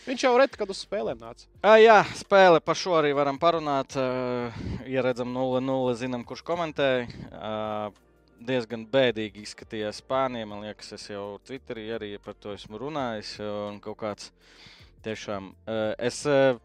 [0.03, 1.45] Viņš jau reti, kad uz spēlēm nāca.
[1.63, 3.95] À, jā, spēle par šo arī varam parunāt.
[3.95, 4.51] Uh,
[4.89, 6.89] ieredzam 0-0, zinām, kurš komentē.
[7.31, 7.95] Uh,
[8.43, 10.49] diezgan bēdīgi izskatījās Spānija.
[10.49, 13.37] Man liekas, es jau Twitterī arī par to esmu runājis.
[13.47, 14.29] Un kaut kāds
[15.07, 15.53] tiešām.
[15.63, 16.59] Uh, es, uh,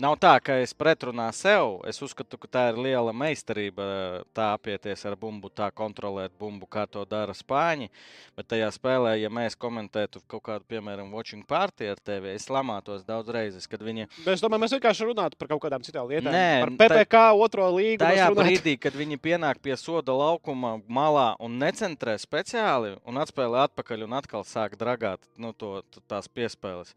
[0.00, 1.82] Nav tā, ka es pretrunā sev.
[1.88, 3.84] Es uzskatu, ka tā ir liela meistarība.
[4.32, 7.90] Tā apieties ar bumbu, tā kontrolēt bumbu, kā to dara spāņi.
[8.38, 13.04] Bet tajā spēlē, ja mēs komentētu kaut kādu, piemēram, watching party ar tevi, es lamātos
[13.04, 16.32] daudz reizes, kad viņi Es domāju, mēs vienkārši runātu par kaut kādām citām lietām.
[16.32, 18.00] Nē, par PPC otro līgu.
[18.00, 24.06] Tajā brīdī, kad viņi pienāk pie soda laukuma malā un necentrē speciāli un atspēlē atpakaļ
[24.08, 26.96] un atkal sāk dragāt nu, to, tās piespēles.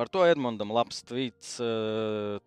[0.00, 2.39] Par to Edmundam labs tvīts, eh, t-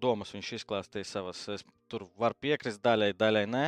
[0.00, 1.44] domas viņš izklāstīja savas.
[1.52, 3.64] Es tur var piekrist daļai, daļai nē.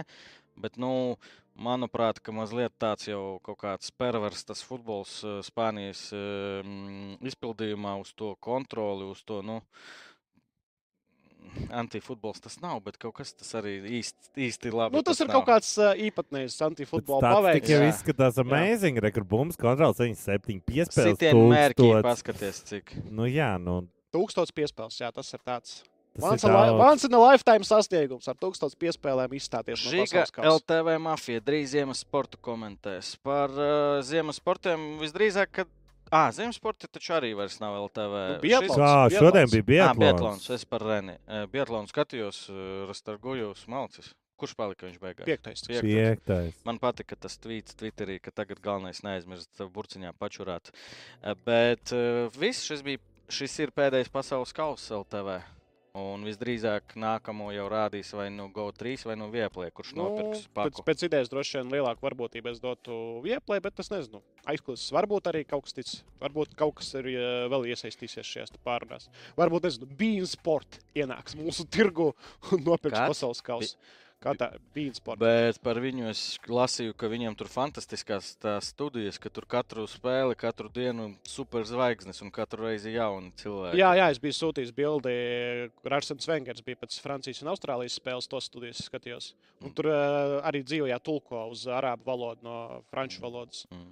[0.60, 1.16] Bet, nu,
[1.60, 6.70] manuprāt, ka mazliet tāds jau kaut kāds pervers tas futbols eh, Spānijas eh,
[7.30, 9.60] izpildījumā uz to kontroli, uz to, nu,
[11.74, 14.98] antifutbols tas nav, bet kaut kas tas arī īsti, īsti labi.
[14.98, 15.38] Nu, tas ir nav.
[15.38, 17.72] kaut kāds uh, īpatnējs antifutbola Tas paveids.
[17.72, 19.00] jau izskatās amazing.
[19.02, 21.16] Rekur bumbas kontrols 77 piespēles.
[21.16, 22.06] Sitienu mērķī tūkstots.
[22.06, 22.94] paskaties, cik.
[23.10, 23.80] Nu jā, nu.
[24.14, 25.80] Tūkstots piespēles, jā, tas ir tāds.
[26.20, 29.92] Once ir in, a, li- once in a lifetime sasniegums ar tūkstots piespēlēm izstāties no
[29.92, 30.24] Žiga.
[30.50, 33.12] LTV mafija drīz ziemas sportu komentēs.
[33.22, 35.66] Par uh, ziemas sportiem visdrīzāk, ka.
[36.10, 38.14] Ah, ziemas sporti taču arī vairs nav LTV.
[38.34, 38.74] Nu, biatlons.
[38.74, 40.00] Šis- Kā šodien bija Ah, biatlons.
[40.02, 40.48] biatlons.
[40.58, 41.14] Es par Reni.
[41.52, 44.10] Biatlonu skatījos, uh, Rastargujus Malcis.
[44.40, 45.26] Kurš palika viņš beigās?
[45.28, 45.62] Piektais.
[45.68, 45.84] Piektais.
[45.84, 46.54] Piektais.
[46.64, 50.72] Man patika tas tvīts Twitterī, ka tagad galvenais neaizmirst burciņā pačurāt.
[51.44, 51.92] Bet
[52.40, 52.98] viss šis bija,
[53.30, 55.40] šis ir pēdējais pasaules kausa LTV.
[56.00, 60.52] Un visdrīzāk nākamo jau rādīs vai nu GO3 vai nu Vieplē, kurš Nu, nopirks pēc,
[60.54, 60.84] paku.
[60.86, 64.20] pēc idejas droši vien lielāku varbūtību es dotu vieplē, bet es nezinu.
[64.46, 65.96] Aizklausās, varbūt arī kaut kas cits.
[66.22, 69.08] Varbūt kaut kas ir eh, vēl iesaistīsies šajās pārunās.
[69.40, 72.12] Varbūt, nezinu, Bean Sport ienāks mūsu tirgu
[72.52, 73.10] un nopirks Kāds?
[73.16, 73.74] pasaules kausu.
[73.74, 74.09] Kā
[74.74, 75.20] Bean Sport?
[75.22, 78.34] Bet par viņu es lasīju, ka viņiem tur fantastiskās
[78.66, 83.80] studijas, ka tur katru spēli, katru dienu superzvaigznes un katru reizi jauni cilvēki.
[83.80, 85.14] Jā, jā, es biju sūtījis bildi,
[85.88, 88.28] Arsens Vengers bija pēc Francijas un Austrālijas spēles.
[88.30, 89.32] To studijas skatījos.
[89.64, 92.56] Un tur uh, arī dzīvojā tulko uz arābu valodu no
[92.92, 93.64] franču valodas.
[93.72, 93.90] Mm.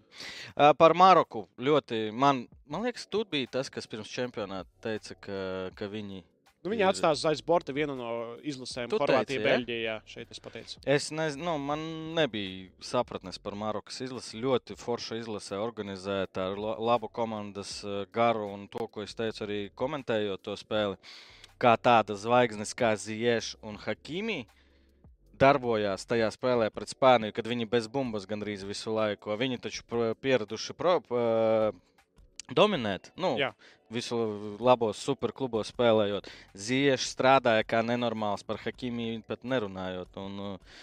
[0.54, 2.08] Ā, Par Maroku ļoti.
[2.14, 5.38] Man, man liekas, tur bija tas, kas pirms čempionāta teica, ka,
[5.78, 6.22] ka viņi.
[6.64, 8.08] Nu, viņi atstās aiz borta vienu no
[8.42, 8.90] izlasēm.
[8.90, 9.44] Tu Horvātija, teici, ja?
[9.46, 9.82] Beļģija.
[9.84, 10.80] Jā, šeit es pateicu.
[10.90, 11.84] Es nezinu, nu, man
[12.16, 14.40] nebija sapratnes par Marokas izlasi.
[14.42, 19.46] Ļoti forša izlase, organizēta ar la- labu komandas ā, garu un to, ko es teicu
[19.46, 20.98] arī komentējot to spēli.
[21.62, 24.40] Kā tāda zvaigznes kā Zieša un Hakimi
[25.38, 29.30] darbojās tajā spēlē pret Spāniju, kad viņi bez bumbas gandrīz visu laiku.
[29.38, 29.86] Viņi taču
[30.18, 30.98] pieraduši pro,
[32.54, 33.12] dominēt.
[33.16, 33.52] Nu, Jā.
[33.92, 34.16] Visu
[34.60, 36.26] labos superklubos spēlējot.
[36.52, 40.18] Zieši strādāja kā nenormāls par Hakimiju, pat nerunājot.
[40.20, 40.82] Un, uh,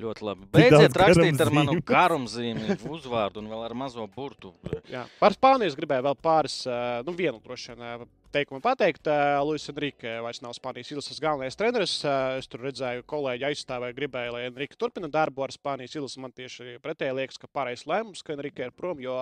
[0.00, 0.46] Ļoti labi.
[0.54, 2.62] Beidziet rakstīt ar manu garumzīmes.
[2.64, 4.54] garumzīmi, uzvārdu un vēl ar mazo burtu.
[4.88, 5.02] Jā.
[5.20, 7.90] Par Spāniju es gribēju vēl pāris, ā, nu, vienu droši vien ā,
[8.32, 9.10] teikumu pateikt.
[9.12, 11.98] Ā, Luis Enrique vairs nav Spānijas izlases galvenais treneris.
[12.40, 16.24] Es tur redzēju, kolēģi aizstāvēja, gribēja, lai Enrique turpina darbu ar Spānijas izlasi.
[16.24, 19.18] Man tieši pretēji liekas, ka pareizs lēmums, ka Enrique ir prom, jo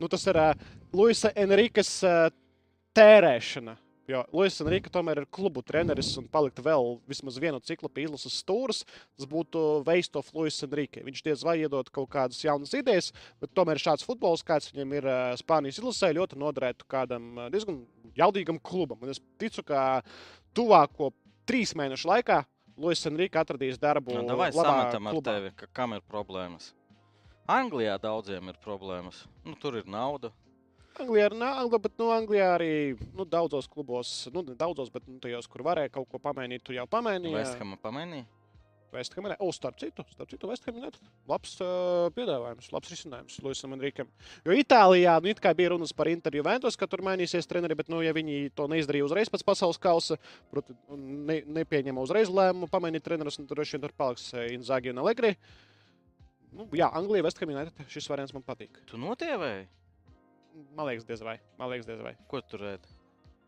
[0.00, 0.40] nu, tas ir
[0.96, 1.98] Luisa Enriques
[2.96, 3.76] tērēšana.
[4.06, 8.36] Jo Luis Enrique tomēr ir klubu treneris un palikt vēl vismaz vienu ciklu pie izlases
[8.38, 8.84] stūres.
[9.18, 11.02] Tas būtu waste of Luis Enrique.
[11.02, 13.10] Viņš diez vai iedod kaut kādas jaunas idejas,
[13.42, 17.82] bet tomēr šāds futbols, kāds viņam ir ā, Spānijas izlasē, ļoti noderētu kādam ā, diezgan
[18.14, 19.02] jaudīgam klubam.
[19.02, 20.02] Un es ticu, ka
[20.54, 21.10] tuvāko
[21.46, 22.44] trīs mēnešu laikā
[22.78, 25.34] Luis Enrique atradīs darbu Nu, vai labā sametam ar klubā.
[25.34, 26.70] tevi, ka, kam ir problēmas?
[27.48, 29.24] Anglijā daudziem ir problēmas.
[29.46, 30.30] Nu, tur ir nauda.
[31.02, 32.72] Anglijā, ir Angla, bet nu, Anglijā arī
[33.16, 36.86] nu, daudzos klubos, nu, daudzos, bet nu, tajos, kur varēja kaut ko pamainīt, tur jau
[36.90, 37.42] pamainīja.
[37.42, 38.26] Vesthama pamainīja.
[38.96, 39.34] Vesthamē.
[39.42, 40.90] O, starp citu, starp citu Vesthamē.
[41.28, 44.08] Labs uh, piedāvājums, labs risinājums Luisam Enrikam.
[44.46, 48.14] Jo Itālijā nu, bija runas par interviju Ventos, ka tur mainīsies treneri, bet, nu, ja
[48.16, 50.18] viņi to neizdarīja uzreiz pēc pasaules kausa,
[50.52, 55.34] proti, ne, nepieņēma uzreiz lēmumu pamainīt trenerus, tad droši vien tur paliks Inzagi un Allegri.
[56.56, 58.80] Nu, jā, Anglijā Vesthamē šis variants man patīk.
[58.88, 59.66] Tu notievēji?
[60.76, 61.36] Man liekas, diez vai.
[61.60, 62.14] Man liekas, diez vai.
[62.30, 62.94] Ko tu redzi?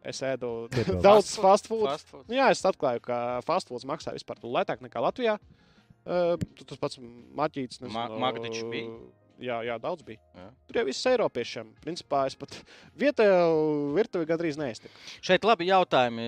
[0.09, 0.51] Es ēdu
[1.07, 1.87] daudz Fast food.
[1.88, 2.27] Fast food.
[2.33, 3.16] Jā, es atklāju, ka
[3.47, 5.38] fast food maksā vispār tur lētāk nekā Latvijā.
[6.09, 7.83] Uh, tu- tas pats maķītis.
[7.92, 8.92] Ma- Magdiķis bija?
[9.38, 10.18] Jā, jā, daudz bija.
[10.35, 10.47] Jā.
[10.66, 11.68] Tur jau viss Eiropiešiem.
[11.85, 12.57] Principā es pat
[12.99, 14.90] vietēju virtuvi gandrīz neiztiku.
[15.23, 16.25] Šeit labi jautājumi.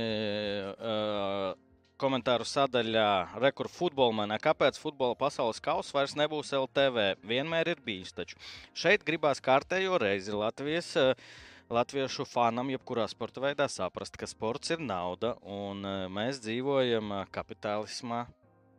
[0.77, 1.55] Uh,
[2.01, 4.39] komentāru sadaļā Rekur futbolmanā.
[4.43, 7.13] Kāpēc futbola pasaules kausa vairs nebūs LTV?
[7.29, 8.15] Vienmēr ir bijis.
[8.17, 8.41] Taču
[8.73, 10.95] šeit gribās kārtējo reizi Latvijas.
[10.97, 11.15] eh,
[11.71, 17.27] Latviešu fanam, jebkurā sporta veidā, saprast, ka sports ir nauda un eh, mēs dzīvojam eh,
[17.31, 18.25] kapitālismā.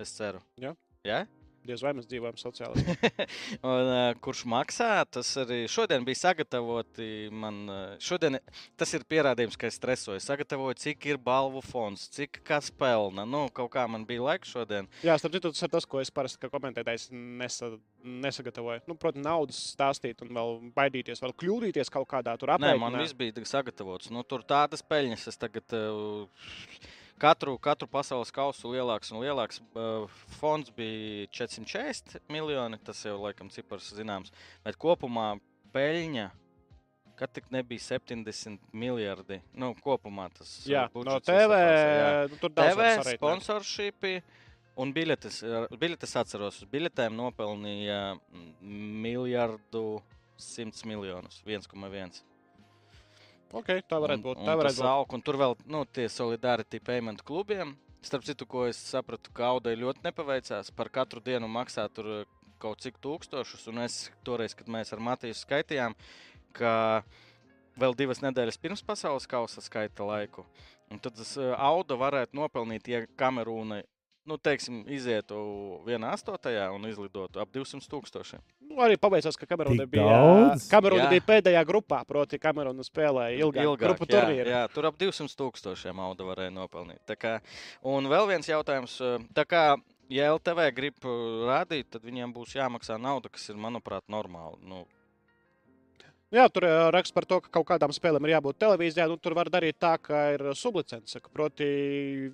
[0.01, 0.41] Es ceru.
[0.59, 0.75] Jā.
[1.07, 1.25] Ja?
[1.67, 2.81] Diez vai mēs dzīvojam sociāli.
[3.67, 7.29] Un, uh, kurš maksā, tas arī šodien bija sagatavoti.
[7.33, 8.39] Man, uh, šodien
[8.79, 10.21] tas ir pierādījums, ka es stresoju.
[10.23, 13.27] Sagatavoju, cik ir balvu fonds, cik kas pelna.
[13.29, 14.89] Nu, kaut kā man bija laiks šodien.
[15.05, 17.69] Jā, starp citu, tas ir tas, ko es parasti komentētājs nesa,
[18.25, 18.85] nesagatavoju.
[18.89, 22.81] Nu, Protams, naudas stāstīt un vēl baidīties, vēl kļūdīties kaut kādā tur Nē, aprēķinā.
[22.81, 24.09] man viss bija sagatavots.
[24.13, 25.27] Nu, tur tādas peļņas.
[25.29, 26.25] Es tagad uh,
[27.21, 29.61] katru, katru pasaules kausu lielāks un lielāks.
[29.75, 32.79] Uh, fonds bija 440 miljoni.
[32.85, 34.33] Tas jau laikam cipars zināms.
[34.65, 35.33] Bet kopumā
[35.75, 36.29] peļņa.
[37.21, 39.37] Kad tik nebija 70 miljardi.
[39.53, 41.43] Nu, kopumā tas Jā, no TV.
[41.43, 42.07] izsapās, jā.
[42.31, 44.13] Nu, TV sponsorshipi
[44.81, 45.37] un biļetes.
[45.77, 47.99] Biļetes atceros, uz biļetēm nopelnīja
[49.05, 50.01] miljardu
[50.41, 52.23] simts miljonus, 1,1.
[53.51, 54.43] Okay, tā varētu Un- būt.
[54.47, 54.87] Tā varētu būt.
[54.87, 57.75] aug, un tur vēl nu, tie solidarity payment klubiem.
[58.01, 60.71] Starp citu, ko es sapratu, ka Audai ļoti nepaveicās.
[60.75, 62.25] Par katru dienu maksā tur eh,
[62.59, 63.67] kaut cik tūkstošus.
[63.69, 65.93] Un es toreiz, kad mēs ar Matiju skaitījām,
[66.53, 67.03] ka
[67.77, 70.45] vēl divas nedēļas pirms pasaules kausa skaita laiku.
[70.89, 73.83] Un tad eh, Auda varētu nopelnīt, ja Kamerūna.
[74.29, 75.35] Nu, teiksim, izietu
[75.87, 78.43] vienā astotajā un izlidotu ap 200 tūkstošiem.
[78.69, 80.03] Nu, arī paveicās, ka Kamerūna Tik bija,
[81.09, 81.09] Jā.
[81.15, 82.03] bija pēdējā grupā.
[82.05, 84.53] Proti, Kamerūna spēlēja ilgāk, ilgāk grupu jā, turnīru.
[84.53, 87.01] jā, tur ap 200 tūkstošiem auga varēja nopelnīt.
[87.09, 87.33] Tā kā,
[87.81, 88.99] un vēl viens jautājums.
[89.01, 89.63] eh, Tā kā,
[90.07, 91.17] ja LTV grib eh,
[91.49, 94.61] rādīt, tad viņiem būs jāmaksā nauda, kas ir, manuprāt, normāli.
[94.61, 94.85] Nu,
[96.31, 99.03] Jā, tur uh, raksts par to, ka kaut kādām spēlēm ir jābūt televīzijā.
[99.11, 101.19] Nu, tur var darīt tā, ka ir sublicence.
[101.35, 101.65] Proti,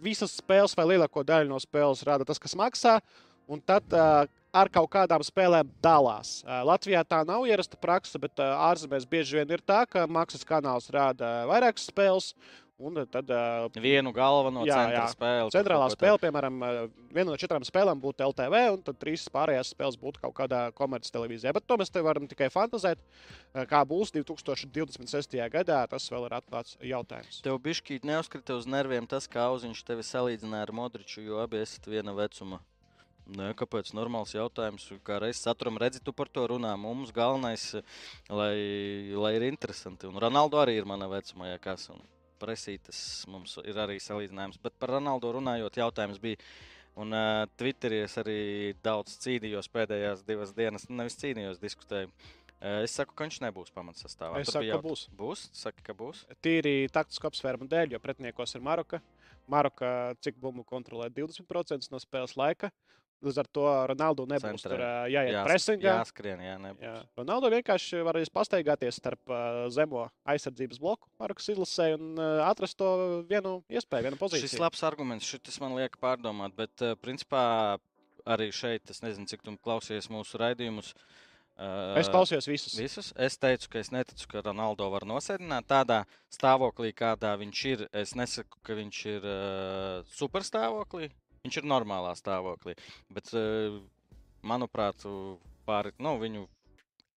[0.03, 2.99] visas spēles vai lielāko daļu no spēles rāda tas, kas maksā.
[3.49, 6.43] Un tad uh, ar kaut kādām spēlēm dalās.
[6.45, 10.91] Uh, Latvijā tā nav ierasta praksa, bet ārzemēs bieži vien ir tā, ka maksas kanāls
[10.93, 12.35] rāda vairākas spēles.
[12.77, 15.05] Un tad uh, vienu galveno Jā, centra jā.
[15.09, 15.53] spēli.
[15.55, 16.59] centrālā spēle, piemēram,
[17.09, 21.13] viena no četrām spēlēm būtu LTV, un tad trīs pārējās spēles būtu kaut kādā komerces
[21.15, 21.55] televīzijā.
[21.57, 25.39] Bet to mēs te varam tikai fantazēt, uh, kā būs 2026.
[25.57, 25.79] gadā.
[25.89, 27.39] Tas vēl ir atklāts jautājums.
[27.41, 31.89] Tev bišķīt neuzkrita uz nerviem tas, kā auziņš tevi salīdzināja ar Modriču, jo abi esat
[31.89, 32.61] viena vecuma.
[33.27, 33.89] Nē, kāpēc?
[33.97, 34.85] Normāls jautājums.
[35.03, 36.75] Kā reizes saturam redzi, tu par to runā.
[36.79, 37.65] Mums galvenais,
[38.29, 38.53] lai,
[39.17, 40.07] lai ir interesanti.
[40.07, 41.89] Un Ronaldo arī ir mana vecuma, ja kas.
[41.91, 41.99] Un
[42.39, 42.99] presītas
[43.31, 44.59] mums ir arī salīdzinājums.
[44.63, 46.41] Bet par Ronaldo runājot, jautājums bija.
[46.97, 48.39] Un uh, Twitterī es arī
[48.81, 50.87] daudz cīnījos pēdējās divas dienas.
[50.89, 52.09] Nu, Nevis cīnījos, diskutēju.
[52.57, 54.41] Uh, es saku, ka viņš nebūs pamatsastāvā.
[54.41, 55.03] Es Tur saku, ka būs.
[55.19, 55.43] Būs?
[55.53, 56.23] Saki, ka būs.
[56.41, 59.01] Tīri taktisku apsvērumu dēļ, jo pretiniekos ir Maroka.
[59.47, 59.91] Maroka
[60.25, 62.71] cik bumbu kontrolē 20% no spēles laika.
[63.25, 64.75] Līdz ar to Ronaldu nebūs Centrē.
[64.77, 65.93] tur jāiet Jās- presingā.
[66.03, 66.83] Jāskrien, jā, nebūs.
[66.85, 66.95] Jā.
[67.17, 69.19] Ronaldo vienkārši varēs pastaigāties starp
[69.73, 74.59] zemo aizsardzības bloku, Markas izlasē un atrast to vienu iespēju, vienu Šis pozīciju.
[74.61, 77.79] labs arguments, šis man liek pārdomāt, bet principā
[78.27, 80.93] arī šeit, es nezinu, cik tu klausies mūsu raidījumus.
[81.97, 82.75] Es klausījos visus.
[82.77, 83.13] Visus.
[83.17, 87.87] Es teicu, ka es neticu, ka Ronaldo var nosēdināt tādā stāvoklī, kādā viņš ir.
[87.97, 91.09] Es nesaku, ka viņš ir uh, superstāvoklī.
[91.47, 92.75] Viņš ir normālā stāvoklī.
[93.13, 93.79] Bet, uh,
[94.47, 95.07] manuprāt,
[95.67, 96.45] pāri, nu, viņu,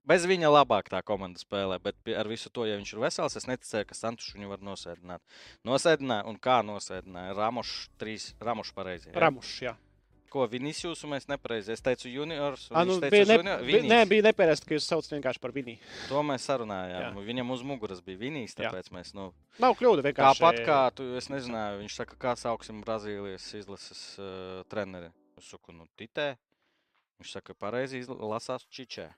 [0.09, 1.79] bez viņa labāk tā komanda spēlē.
[1.83, 5.39] Bet ar visu to, ja viņš ir vesels, es neticēju, ka Santušu viņu var nosēdināt.
[5.67, 7.37] Nosēdināja un kā nosēdināja?
[7.39, 9.11] Ramošs trīs, Ramošs pareizi.
[9.11, 9.19] jā?
[9.27, 9.77] Ramušs, jā.
[10.31, 11.73] Ko Vinicius mēs nepareizi?
[11.75, 12.69] Es teicu juniors.
[12.71, 15.11] un A, nu, viņš teica bija, ne, junior- bija, nē, bija nepareizi, ka jūs saucat
[15.17, 15.79] vienkārši par Viniju.
[16.09, 16.91] To mēs sarunājām.
[16.93, 17.01] Jā.
[17.11, 17.25] Jā.
[17.27, 18.71] Viņam uz muguras bija Vinijs, Jā.
[18.71, 19.11] tāpēc mēs.
[19.15, 20.41] Nu, Nav kļūda vienkārši.
[20.41, 25.11] tāpat kā tu, es nezināju, viņš saka, kā sauksim Brazīlijas izlases uh, treneri.
[25.37, 26.37] Es saku, nu, titē.
[27.21, 29.11] Viņš saka, pareizi lasās čičē.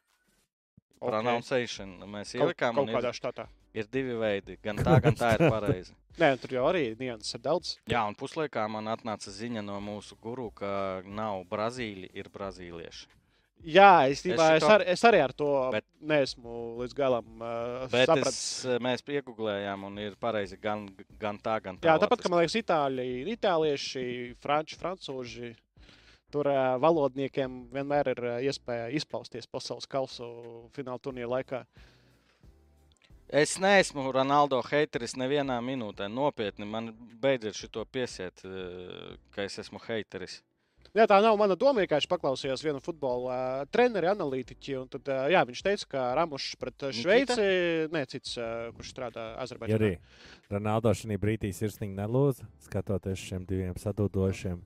[1.02, 1.10] Ok.
[1.10, 1.98] Pronunciation.
[2.08, 3.48] Mēs kaut, ielikām, kaut un kādā štatā.
[3.74, 4.58] Ir divi veidi.
[4.62, 5.94] Gan tā, gan tā ir pareizi.
[6.20, 7.76] Nē, tur jau arī nianses ir daudz.
[7.88, 13.08] Jā, un puslaikā man atnāca ziņa no mūsu guru, ka nav brazīļi, ir brazīlieši.
[13.62, 18.26] Jā, Es es, šito- ar, es arī ar to Bet- neesmu līdz galam uh, sapratis.
[18.66, 20.88] es, mēs piegūlējām, un ir pareizi gan,
[21.20, 21.86] gan tā, gan tā.
[21.86, 23.06] Jā, tāpat, kā man liekas, itāļi,
[23.36, 24.04] itālieši,
[24.42, 25.52] franči, francūži.
[26.34, 30.26] Tur uh, valodniekiem vienmēr ir uh, iespēja izpausties pasaules kausa
[30.74, 31.62] fināla turnīra laikā.
[33.32, 36.04] Es neesmu Ronaldo heiteris nevienā minūtē.
[36.12, 36.90] Nopietni, man
[37.22, 40.42] beidziet šo piesiet, eh, ka es esmu heiteris.
[40.92, 41.80] Jā, tā nav mana doma.
[41.80, 44.74] Vienkārši paklausījos vienu futbola uh, treneri, analītiķi.
[44.92, 47.46] Tad, uh, jā, viņš teica, ka Ramušs pret Šveici,
[47.94, 49.78] ne cits, uh, kurš strādā Azerbaidžānā.
[49.78, 54.60] Arī Ronaldo šī brīdī sirsnīgi nelūdz, skatoties šiem diviem sadūdošiem.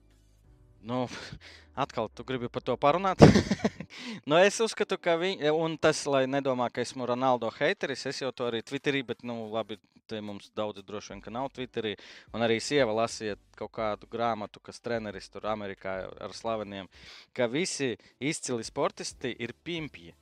[0.87, 1.09] Nu,
[1.83, 3.23] atkal tu gribi par to parunāt.
[4.29, 8.31] nu, es uzskatu, ka viņi, un tas, lai nedomā, ka esmu Ronaldo hateris, es jau
[8.31, 11.97] to arī Twitterī, bet, nu, labi, te mums daudz droši vien, ka nav Twitterī.
[12.31, 16.87] Un arī sieva lasiet kaut kādu grāmatu, kas treneris tur Amerikā ar slaveniem,
[17.35, 20.15] ka visi izcili sportisti ir pimpji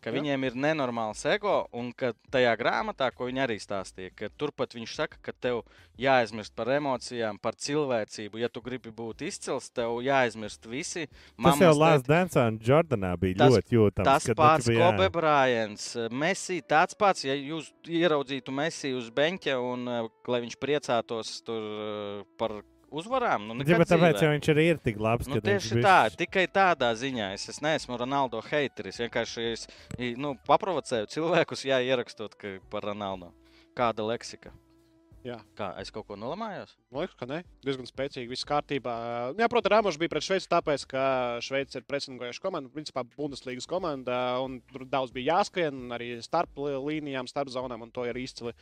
[0.00, 0.16] ka Jā.
[0.16, 4.94] viņiem ir nenormāls ego, un ka tajā grāmatā, ko viņi arī stāstīja, ka turpat viņš
[4.96, 5.62] saka, ka tev
[6.00, 8.40] jāaizmirst par emocijām, par cilvēcību.
[8.40, 11.06] Ja tu gribi būt izcils, tev jāaizmirst visi.
[11.36, 14.08] Tas jau Lārs Densā un Jordanā bija tas, ļoti jūtams.
[14.08, 20.12] Tas pats Kobe Bryants, Messi, tāds pats, ja jūs ieraudzītu Messi uz beņķa un uh,
[20.30, 23.48] lai viņš priecātos tur uh, par uzvarām.
[23.50, 25.28] Nu, bet tāpēc jau viņš arī ir tik labs.
[25.30, 25.84] Nu, tieši bišķi...
[25.84, 29.00] tā, tikai tādā ziņā es, es neesmu Ronaldo hateris.
[29.02, 29.68] Vienkārši es
[30.20, 32.36] nu, paprovocēju cilvēkus, jā, ierakstot
[32.72, 33.30] par Ronaldo.
[33.78, 34.52] Kāda leksika?
[35.20, 35.36] Jā.
[35.52, 36.72] Kā es kaut ko nolamājos?
[36.88, 38.30] Man liekas, ka nē, diezgan spēcīgi.
[38.30, 38.94] Viss kārtībā.
[39.36, 41.02] Jā, protams, Rāmas bija pret Šveici, tāpēc, ka
[41.44, 44.16] Šveice ir presingojoša komanda, principā Bundeslīgas komanda.
[44.72, 48.54] Tur daudz bija jāskrien arī starp līnijām, starp zonām, un to arī izcili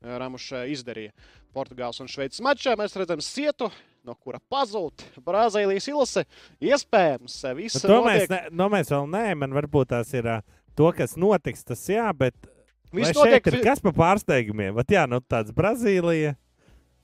[0.00, 1.14] Rāmuša izdarīja.
[1.54, 3.70] Portugāles un Šveices mačā mēs redzam sietu.
[4.06, 6.24] No kura pazūd Brazīlijas ilse.
[6.64, 8.06] Iespējams, viss to notiek...
[8.08, 10.30] mēs, ne, no mēs vēl nē, man varbūt tās ir
[10.78, 12.32] to, kas notiks, tas jā, bet
[12.94, 14.74] Viss notiek ir kas par pārsteigumiem.
[14.74, 16.34] Vat, jā, nu, tāds Brazīlija.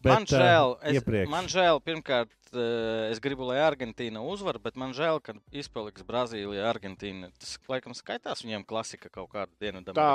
[0.03, 4.93] Bet, man žēl, uh, es, man žēl, pirmkārt, es gribu, lai Argentīna uzvar, bet man
[4.97, 7.31] žēl, ka izpaliks Brazīlija, Argentīna.
[7.41, 9.83] Tas, laikam, skaitās viņiem klasika kaut kāda dienu.
[9.97, 10.07] Tā,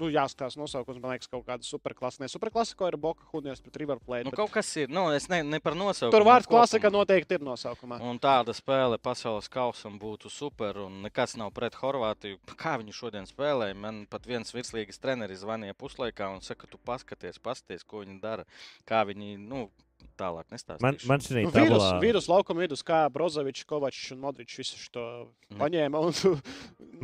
[0.00, 2.22] nu, jāskatās nosaukums, man liekas, kaut kāda superklasa.
[2.22, 4.28] Ne, superklasika ir Boka Hunies pret River Plate.
[4.28, 4.40] Nu, bet...
[4.40, 6.14] Kaut kas ir, nu, es ne, ne par nosaukumu.
[6.14, 8.00] Tur vārds klasika noteikti ir nosaukumā.
[8.06, 12.40] Un tāda spēle pasaules kausam būtu super, un nekas nav pret Horvātiju.
[12.60, 17.40] Kā viņi šodien spēlēja, man pat viens virslīgas treneris zvanīja puslaikā un saka, tu paskaties,
[17.42, 18.46] paskaties, ko viņi dara,
[18.88, 19.68] kā viņi, nu,
[20.20, 20.84] tālāk nestāstīšu.
[20.84, 21.66] Man, man šī nu, tabulā...
[21.66, 25.04] vīrus, vīrus laukuma vidus, kā Brozovičs, Kovačs un Modričs visu šo
[25.50, 25.58] mm.
[25.60, 26.02] paņēma.
[26.06, 26.40] Un,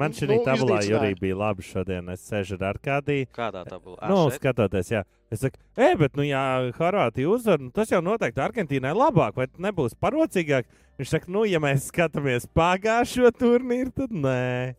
[0.00, 2.10] man šī nu, tabulā arī bija labi šodien.
[2.14, 3.28] Es sēžu ar Arkādiju.
[3.36, 4.00] Kādā tabulā?
[4.10, 4.40] Nu, šeit?
[4.40, 5.04] skatoties, jā.
[5.32, 6.42] Es saku, e, bet, nu, ja
[6.76, 10.68] Horvātija uzvar, nu, tas jau noteikti Argentīnai labāk, vai nebūs parocīgāk?
[11.00, 14.76] Viņš saka, nu, ja mēs skatāmies pagājušo turnīru, tad nē.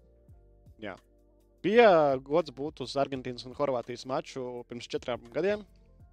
[0.81, 0.95] Jā.
[1.65, 1.89] Bija
[2.23, 5.65] gods būt uz Argentīnas un Horvātijas maču pirms četriem gadiem,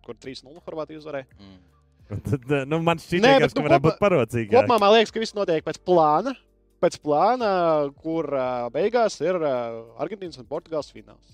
[0.04, 1.28] kur 3-0 Horvātija uzvarēja.
[1.38, 1.73] Mm.
[2.08, 4.50] Tad, eh, nu, man šķiet, ka nu, varētu būt parocīgi.
[4.52, 6.34] Kopumā man liekas, ka viss notiek pēc plāna.
[6.84, 7.48] Pēc plāna,
[8.04, 11.32] kur uh, beigās ir uh, Argentīnas un Portugāles fināls.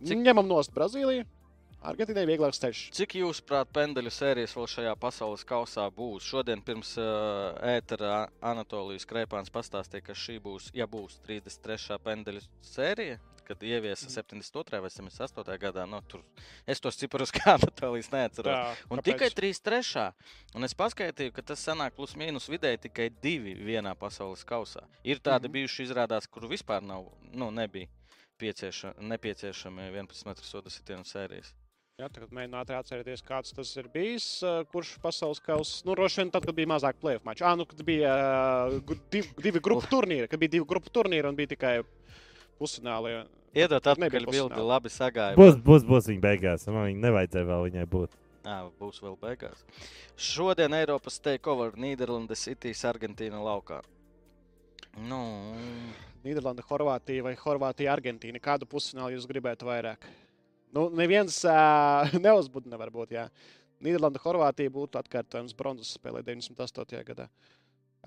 [0.00, 0.16] Cik...
[0.22, 1.26] Ņemam nost Brazīliju.
[1.80, 2.80] Argentīnai vieglāks ceļš.
[2.96, 6.26] Cik jūs, prāt, pendeļu sērijas vēl šajā pasaules kausā būs?
[6.28, 11.96] Šodien pirms uh, ētera Anatolijas Kreipāns pastāstīja, ka šī būs, ja būs 33.
[12.04, 13.16] pendeļu sērija,
[13.50, 14.80] kad ieviesa 72.
[14.84, 15.58] vai 78.
[15.58, 15.86] gadā.
[15.90, 16.22] Nu, tur
[16.70, 18.54] es tos ciprus kā Natālijas neatceros.
[18.54, 19.08] Tā, un kāpēc?
[19.10, 20.04] tikai 3-3.
[20.54, 24.86] Un es paskaitīju, ka tas sanāk plus mīnus vidēji tikai divi vienā pasaules kausā.
[25.02, 25.56] Ir tādi mm -hmm.
[25.58, 27.90] bijuši izrādās, kur vispār nav, nu, nebija
[28.38, 31.52] piecieša, nepieciešami 11 metru sodu sitienu sērijas.
[32.00, 34.40] Jā, tagad mēģināt atcerēties, kāds tas ir bijis.
[34.72, 35.82] Kurš pasaules kausa?
[35.84, 37.44] Nu, droši vien tad, kad bija mazāk plēsoņu maču.
[37.44, 38.14] Ah, nu, kad bija
[38.80, 41.74] uh, divi, divi grupu turnīri, kad bija divi grupu turnīri un bija tikai
[42.56, 43.18] pusfināli.
[43.50, 45.34] Iedot atpakaļ bildi, labi sagāja.
[45.38, 46.66] Būs, būs, būs viņa beigās.
[46.70, 48.12] Man viņa nevajadzēja vēl viņai būt.
[48.46, 49.64] Jā, būs vēl beigās.
[50.14, 53.80] Šodien Eiropas takeover Nīderlanda, Citīs, Argentīna laukā.
[55.02, 55.18] Nu.
[56.22, 58.40] Nīderlanda, Horvātija vai Horvātija, Argentīna.
[58.42, 60.06] Kādu pusfinālu jūs gribētu vairāk?
[60.76, 63.16] Nu, neviens uh, neuzbudina, varbūt.
[63.18, 63.26] Jā.
[63.82, 67.02] Nīderlanda, Horvātija būtu atkārtojums bronzas spēlē 98.
[67.10, 67.26] gadā.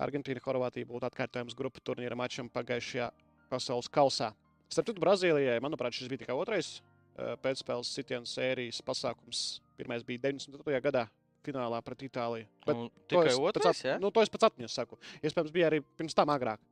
[0.00, 3.10] Argentīna, Horvātija būtu atkārtojums grupu turnīra mačam pagājušajā
[3.52, 4.32] pasaules kausā.
[4.74, 9.44] Starp citu, Brazīlijai, manuprāt, šis bija tikai otrais uh, pēcspēles sitienu sērijas pasākums.
[9.78, 10.80] Pirmais bija 94.
[10.88, 11.06] gadā.
[11.44, 12.46] Finālā pret Itāliju.
[12.64, 13.94] Bet nu, tikai otrais, pēc, ja?
[14.00, 14.96] nu, to es pēc atmiņas saku.
[15.20, 16.62] Iespējams, bija arī pirms tam agrāk.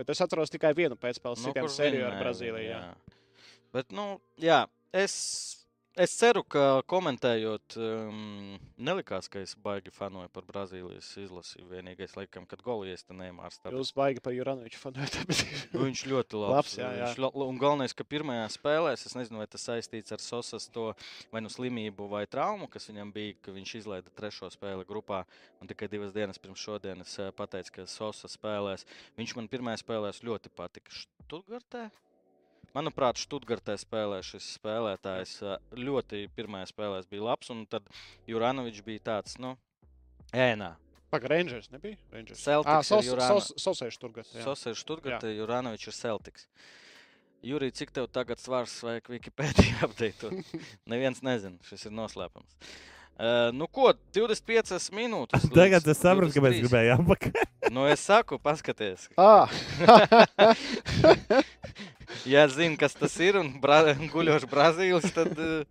[0.00, 2.70] Bet es atceros tikai vienu pēcspēles nu, sitienu sēriju ar Brazīliju.
[2.70, 2.78] Jā.
[2.86, 3.18] Jā.
[3.76, 4.06] Bet, nu,
[4.40, 4.62] jā,
[4.96, 5.18] es
[5.98, 11.64] Es ceru, ka komentējot, um, nelikās, ka es baigi fanoju par Brazīlijas izlasi.
[11.66, 13.58] Vienīgais, laikam, kad golies, tad neimārs.
[13.66, 15.18] Jūs baigi par Juranoviču fanojat.
[15.72, 16.54] nu, viņš ļoti labs.
[16.54, 17.10] labs jā, jā.
[17.18, 20.92] Viņš, un galvenais, ka pirmajā spēlē, es nezinu, vai tas saistīts ar Sosas to
[21.34, 25.24] vai nu slimību vai traumu, kas viņam bija, ka viņš izlaida trešo spēli grupā.
[25.58, 28.86] Un tikai divas dienas pirms šodienas eh, pateica, ka Sosa spēlēs.
[29.18, 30.94] Viņš man pirmajā spēlē ļoti patika.
[30.94, 31.88] Štutgartē?
[32.76, 35.38] Manuprāt, Študgartē spēlē šis spēlētājs
[35.72, 37.86] ļoti pirmajā spēlē bija labs, un tad
[38.28, 39.54] Juranovičs bija tāds, nu,
[40.36, 40.74] ēnā.
[41.08, 41.96] Pagaidām, Rangers nebija.
[42.12, 42.42] Rangers.
[42.44, 43.40] Celtics ir Jurano.
[43.40, 44.42] Sosēžu tur gadu.
[44.44, 46.44] Sosēž Študgartē, Juranovičs ir Celtics.
[47.48, 50.52] Jurija, cik tev tagad svars vajag Wikipēdijā apdeitot?
[50.90, 52.52] Neviens nezina, šis ir noslēpums.
[53.18, 55.48] Uh, nu ko, 25 minūtes.
[55.48, 56.60] līdz Tagad es saprotu, 23.
[56.66, 57.46] gribējām apakaļ.
[57.74, 59.08] Nu, es saku, paskaties.
[59.18, 59.50] Ah,
[62.26, 65.62] Ja zini, kas tas ir un bra guļošs Brazīlis, tad uh,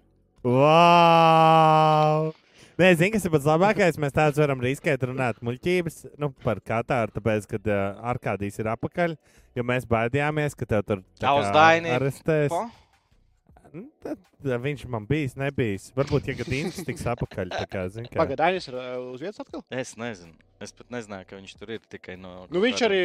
[0.46, 2.32] Wow!
[2.78, 3.96] Nē, zinu, kas ir pats labākais.
[4.00, 7.78] Mēs tādus varam riskēt runāt muļķības nu, par Katāru, tāpēc, ka uh,
[8.14, 9.16] Arkādijs ir apakaļ.
[9.58, 12.54] Jo mēs baidījāmies, ka tev tur kā Daini arestēs.
[12.54, 12.87] po?
[13.78, 14.20] Nu, Tad,
[14.64, 15.92] viņš man bijis, nebijis.
[15.98, 17.54] Varbūt, ja Gatīns tiks apakaļ.
[17.54, 18.28] tā Kā, kā.
[18.40, 19.64] Dainis ir uh, uz vietas atkal.
[19.70, 20.34] es nezinu.
[20.58, 22.32] Es pat nezināju, ka viņš tur ir tikai no.
[22.50, 23.02] Nu, viņš arī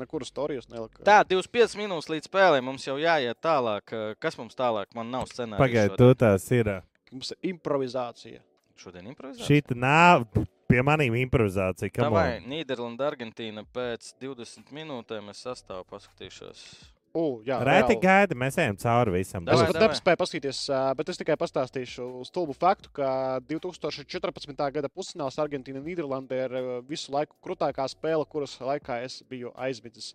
[0.00, 1.04] nekur stāstījis nelika.
[1.06, 3.94] Tā, 25 minūtes līdz spēlē mums jau jāiet tālāk.
[4.18, 4.90] Kas mums tālāk?
[4.98, 5.62] Man nav scenārija.
[5.62, 6.72] Pagaidiet, tu tās ir.
[7.14, 8.42] Mums ir improvizācija.
[8.80, 9.46] Šodien improvizācija.
[9.46, 10.26] Šī nav
[10.70, 11.92] pie maniem improvizācija.
[11.94, 12.40] come Vai.
[12.42, 16.64] Nīderlanda, Argentīna pēc 20 minūtēm es sastāvu paskatīšos.
[17.12, 18.02] U, jā, Rēti reāli.
[18.04, 19.42] gaidi, mēs ejam cauri visam.
[19.50, 20.60] Es pat nespēju paskatīties,
[20.94, 24.54] bet es tikai pastāstīšu stulbu faktu, ka 2014.
[24.76, 26.54] gada pusfināls Argentīna un Nīderlanda ir
[26.86, 30.12] visu laiku krūtākā spēle, kuras laikā es biju aizmidzis.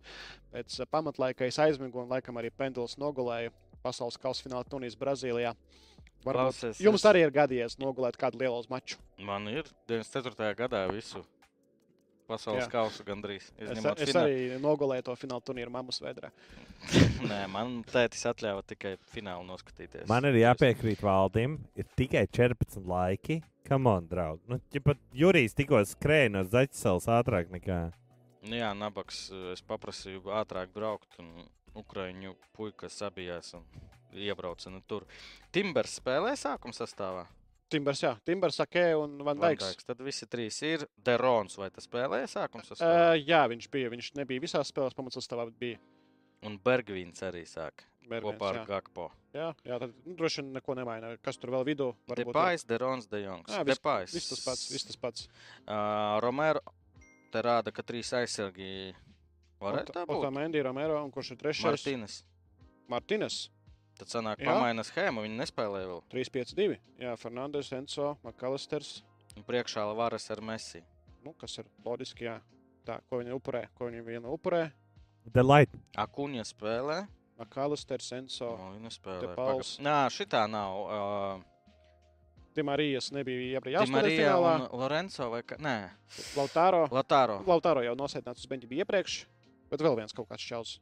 [0.55, 3.51] Pēc pamatlaika es aizmigu un laikam arī penduls nogulēja
[3.83, 5.51] pasaules kausa fināla turnīrs Brazīlijā.
[6.25, 8.95] Varbūt Klausies, jums es- arī ir gadījies nogulēt kādu lielu maču.
[9.19, 10.55] Man ir 94.
[10.55, 11.25] gadā visu
[12.27, 12.69] pasaules Jā.
[12.71, 13.49] kausu gandrīz.
[13.57, 14.21] Es, es finālu.
[14.21, 16.31] arī nogulēju to fināla turnīru mammas vedrā.
[17.31, 20.07] Nē, man tētis atļāva tikai finālu noskatīties.
[20.11, 23.41] Man ir jāpiekrīt valdim, ir tikai 14 laiki.
[23.65, 24.43] Come on, draugi.
[24.51, 27.79] Nu, ja pat Jurijs tikko skrēja no Zaķisels ātrāk nekā.
[28.45, 29.25] Nu Jā, nabaks.
[29.55, 33.65] Es paprasīju ātrāk braukt, un Ukrāņu puika sabijās un
[34.15, 35.03] iebrauca nu tur.
[35.51, 37.25] Timbers spēlē sākuma sastāvā.
[37.75, 39.83] Timbers, jā, Timbers, Akē un Van Dijks.
[39.87, 41.57] Tad visi trīs ir Derons.
[41.59, 43.91] Vai tas spēlēja sākuma Uh, jā, viņš bija.
[43.91, 45.81] Viņš nebija visās spēlēs pamatsastāvā, bija.
[46.45, 48.65] Un Bergvīns arī sāk Bergens, kopā ar jā.
[48.69, 49.07] Gakpo.
[49.35, 51.15] Jā, jā tad nu, droši vien neko nemaina.
[51.25, 51.89] Kas tur vēl vidū?
[52.15, 53.49] Depais, Derons, Dejongs.
[53.51, 54.13] Jā, viss- Depais.
[54.13, 54.67] Viss tas pats.
[54.71, 55.27] Viss tas pats.
[55.65, 56.61] Uh, Romero
[57.33, 58.93] te rāda, ka trīs aizsargi
[59.61, 60.21] varētu tā būt.
[60.21, 61.65] Otamendi, Romero un kurš ir trešais?
[61.67, 62.21] Martīnas.
[62.91, 63.39] Martīnes.
[63.95, 64.51] Tad sanāk, Jā.
[64.51, 65.23] pamaina schēmu.
[65.23, 66.01] Viņi nespēlēja vēl.
[66.11, 66.77] 3-5-2.
[66.99, 69.03] Jā, Fernandes, Enzo, Makalisters.
[69.37, 70.81] Un priekšā Lavaras ar Messi.
[71.23, 72.39] Nu, kas ir loģiski, jā.
[72.85, 73.65] Tā, ko viņi upurē?
[73.77, 74.67] Ko viņi viena upurē?
[75.33, 75.71] Delight.
[75.97, 77.07] Akuņa spēlē.
[77.39, 78.51] Makalisters, Enzo.
[78.53, 79.21] O, viņa spēlē.
[79.29, 79.77] Depals.
[79.77, 80.83] Paga- Nā, šitā nav.
[80.85, 81.43] Uh,
[82.55, 85.57] Dimarijas nebija jāspēlē Dimarija un Lorenzo vai kā?
[85.59, 85.89] Nē,
[86.37, 86.85] Lautaro.
[86.87, 87.41] Latāro.
[87.47, 89.17] Lautaro jau nosēdināts uz beņķa bija iepriekš,
[89.71, 90.77] bet vēl viens kaut kāds čels.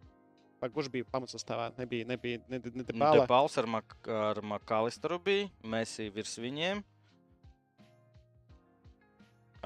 [0.64, 1.74] Vai kurš bija pamatsastāvā?
[1.76, 3.26] Nebija, nebija, ne, ne, ne Depala.
[3.26, 5.50] Depals ar, Mak ar Makalisteru bija.
[5.68, 6.80] Messi virs viņiem.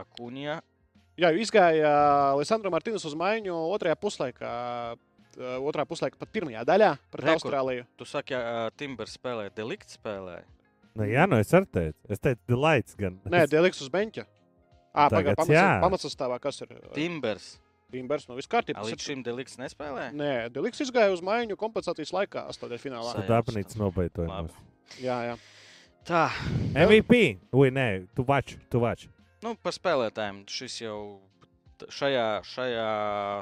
[0.01, 0.55] Akuņa.
[1.21, 1.91] Jā, izgāja
[2.37, 4.55] Lisandro Martīnas uz maiņu otrajā puslaikā.
[5.37, 7.85] uh, Otrā puslaika pat pirmajā daļā pret Re, Austrāliju.
[7.97, 10.39] Tu saki, ka Timbers spēlē, Delikts spēlē.
[10.97, 11.99] Nu, jā, nu es arī teicu.
[12.09, 13.21] Es teicu, Delights gan.
[13.29, 14.25] Nē, Deliks uz beņķa.
[14.97, 15.13] Ah,
[15.45, 15.67] jā.
[15.85, 16.73] pamatsastāvā, kas ir?
[16.97, 17.59] Timbers.
[17.91, 18.81] Timbers, nu viss kārtībā.
[18.83, 20.09] Līdz šim Delikts nespēlē.
[20.17, 23.13] Nē, Deliks izgāja uz maiņu kompensācijas laikā, astotajā finālā.
[23.21, 24.19] Tad apnīts nobeigts.
[24.27, 24.51] Labi.
[25.03, 25.38] Jā, jā.
[26.07, 26.25] Tā,
[26.73, 27.21] MVP.
[27.55, 29.07] Ui, nē, tu vač, tu vač.
[29.43, 30.99] nu, par spēlētājiem šis jau
[31.93, 32.85] šajā, šajā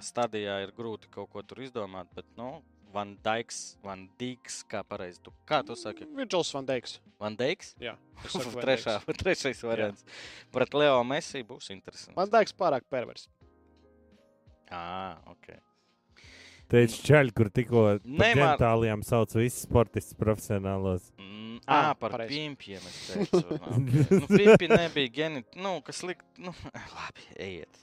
[0.06, 2.10] stadijā ir grūti kaut ko tur izdomāt.
[2.18, 2.60] Bet, nu,
[2.96, 5.20] Van Dijks, Van Dijks, kā pareizi.
[5.26, 6.06] Tu, kā tu saki?
[6.16, 7.00] Virģils Van Deiks.
[7.20, 7.74] Van Dijks?
[7.82, 7.96] Jā,
[8.64, 9.20] Trešā, Dijks.
[9.22, 10.06] trešais variants.
[10.54, 12.16] Pret Leo Messi būs interesanti.
[12.16, 13.28] Van Deiks pārāk pervers.
[14.72, 15.52] Ah, ok.
[16.72, 21.12] Teicu, čaļ, kur tikko par man- ģentālijām sauc visus sportistus profesionālos.
[21.22, 22.34] Mm, Ā, ah, par pareizi.
[22.40, 23.60] pimpiem es teicu.
[24.18, 25.44] nu, pimpi nebija geni.
[25.62, 26.54] Nu, kas likt, nu,
[26.98, 27.82] labi, ejiet.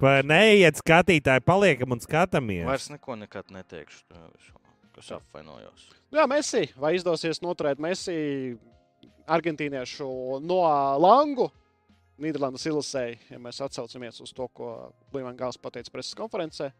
[0.00, 2.64] Vai neiet skatītāji, paliekam un skatāmies.
[2.64, 4.06] Vairs neko nekad neteikšu.
[4.96, 5.90] Kas apvainojos.
[6.10, 6.70] Jā, Messi.
[6.80, 8.56] Vai izdosies noturēt Messi
[9.28, 10.08] argentīniešu
[10.42, 10.62] no
[11.00, 11.50] Langu?
[12.20, 14.70] Nīderlandes ilusēji, ja mēs atcaucamies uz to, ko
[15.12, 16.70] Blīmans Gāls pateica preses konferencē,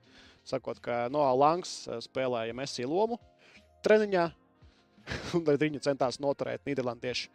[0.47, 3.19] sakot, ka Noā Langs eh, spēlēja Messi lomu
[3.85, 4.27] treniņā,
[5.39, 7.31] un tad viņi centās noturēt Nīderlandiešu.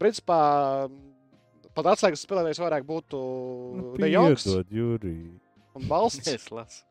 [0.00, 0.38] Principā
[1.76, 3.20] pat atslēgas spēlētājs vairāk būtu
[3.76, 5.20] Nu, De Jongs piedod, Jurij.
[5.76, 6.82] un Balsts.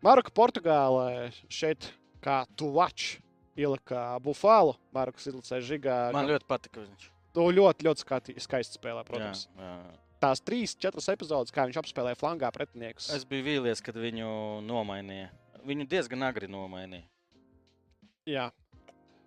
[0.00, 1.90] Maroka, Portugālē šeit
[2.24, 3.18] kā tuvačs
[3.60, 4.76] ielika bufālu.
[4.96, 5.96] Marokas ilicē žigā.
[6.16, 7.10] Man ļoti patika viņš.
[7.36, 9.46] To ļoti, ļoti skati, skaisti spēlē, protams.
[9.56, 9.98] Jā, jā.
[10.20, 13.06] Tās trīs, četras epizodes, kā viņš apspēlēja flangā pretiniekus.
[13.16, 14.28] Es biju vīlies, kad viņu
[14.66, 15.30] nomainīja
[15.66, 17.06] viņu diezgan agri nomainīja.
[18.28, 18.48] Jā.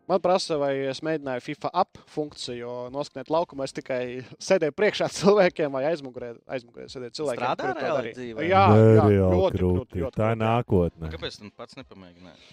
[0.10, 3.64] Man prasa, vai es mēģināju FIFA ap funkciju noskatīt laukumā.
[3.70, 4.02] Es tikai
[4.36, 6.34] sēdēju priekšā cilvēkiem vai aizmugurē.
[6.44, 8.18] aizmugurē sēdēju cilvēkiem, Strādā reāli darīja.
[8.18, 8.48] dzīvē?
[8.50, 9.62] Jā, jā Nereāli ļoti krūti.
[9.62, 10.02] krūti.
[10.04, 11.14] Ļoti Tā ir nākotne.
[11.16, 12.52] Kāpēc tu pats nepamēģināji?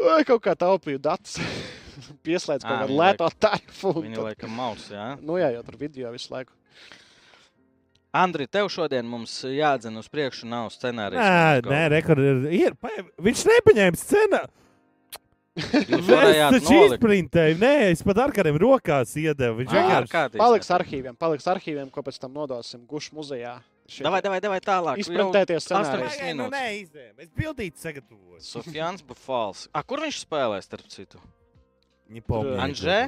[0.00, 1.40] Vai kaut kā taupīju datus,
[2.26, 3.92] pieslēdzu kaut kādu viņi lēto tarifu.
[3.96, 5.06] un Viņa tad- laikam maus, jā.
[5.22, 6.52] Nu jā, jau tur video visu laiku.
[8.14, 11.18] Andri, tev šodien mums jādzen uz priekšu, nav scenārijas.
[11.18, 12.44] Nē, nē, rekord ir.
[12.54, 13.98] ir pa- viņš nepaņēma
[15.56, 16.94] Es varējāt taču nolikt.
[16.96, 17.56] izprintēju.
[17.62, 19.60] Nē, es pat ar kādiem rokās iedevu.
[19.62, 20.38] Viņš vienkārši.
[20.38, 23.60] Paliks arhīviem, paliks arhīviem, ko pēc tam nodosim Gušu muzejā.
[23.86, 24.98] Šie Davai, davai, davai tālāk.
[25.02, 26.14] Izprintēties scenārijus.
[26.14, 26.54] astoņas Nē, nu minūtes.
[26.56, 27.14] neizdevu.
[27.22, 28.40] Es bildīti sagatavoju.
[28.40, 29.66] Sofjāns Bufals.
[29.74, 31.18] A, kur viņš spēlē, starp citu?
[32.08, 32.58] Viņi pomīja.
[32.64, 32.98] Anžē?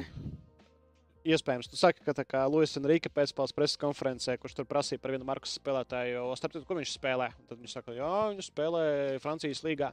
[1.27, 5.11] Iespējams, tu saki, ka tā kā Luis Enrique pēcspēles preses konferencē, kurš tur prasīja par
[5.11, 7.27] vienu Markus spēlētāju, jo starp citu, kur viņš spēlē.
[7.35, 8.83] Un Tad viņš saka, jā, viņš spēlē
[9.19, 9.89] Francijas līgā.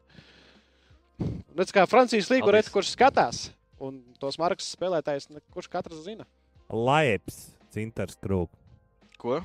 [1.59, 3.49] Redz, kā Francijas līgu redz, kurš skatās.
[3.83, 6.25] Un tos Markus spēlētājus, ne- kurš katrs zina.
[6.71, 8.55] Laips, Cintars Krūks.
[9.19, 9.41] Ko?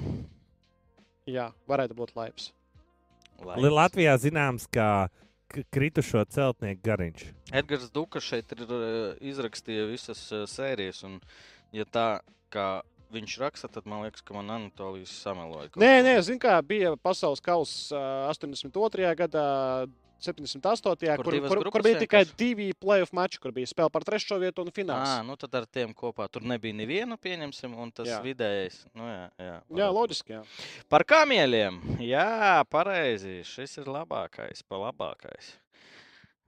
[1.30, 2.52] Jā, varētu būt laips.
[3.46, 3.56] Lai.
[3.62, 5.12] Latvijā zināms, kā k-
[5.74, 7.26] kritušo celtnieku gariņš.
[7.62, 8.82] Edgars Duka šeit ir uh,
[9.32, 11.04] izrakstījis visas uh, sērijas.
[11.08, 11.20] Un,
[11.76, 12.08] ja tā
[12.54, 12.70] kā
[13.14, 15.72] viņš raksta, tad man liekas, ka man Anatolijas sameloja.
[15.80, 19.10] Nē, nē, zinu, kā bija pasaules kausa ā, 82.
[19.18, 19.48] gadā.
[20.20, 21.16] 78.
[21.16, 24.62] Kur kur, kur, kur bija tikai divi playoff mači, kur bija spēle par trešo vietu
[24.66, 25.14] un Ā, fināls.
[25.28, 28.20] nu tad ar tiem kopā tur nebija neviena, pieņemsim, un tas Jā.
[28.26, 28.82] vidējais.
[28.94, 29.98] Nu, jā, jā, Jā, varētu būt.
[30.02, 30.36] loģiski.
[30.36, 30.44] Jā.
[30.92, 31.80] Par kamieļiem.
[32.04, 33.40] Jā, pareizi.
[33.48, 35.54] Šis ir labākais, pa labākais.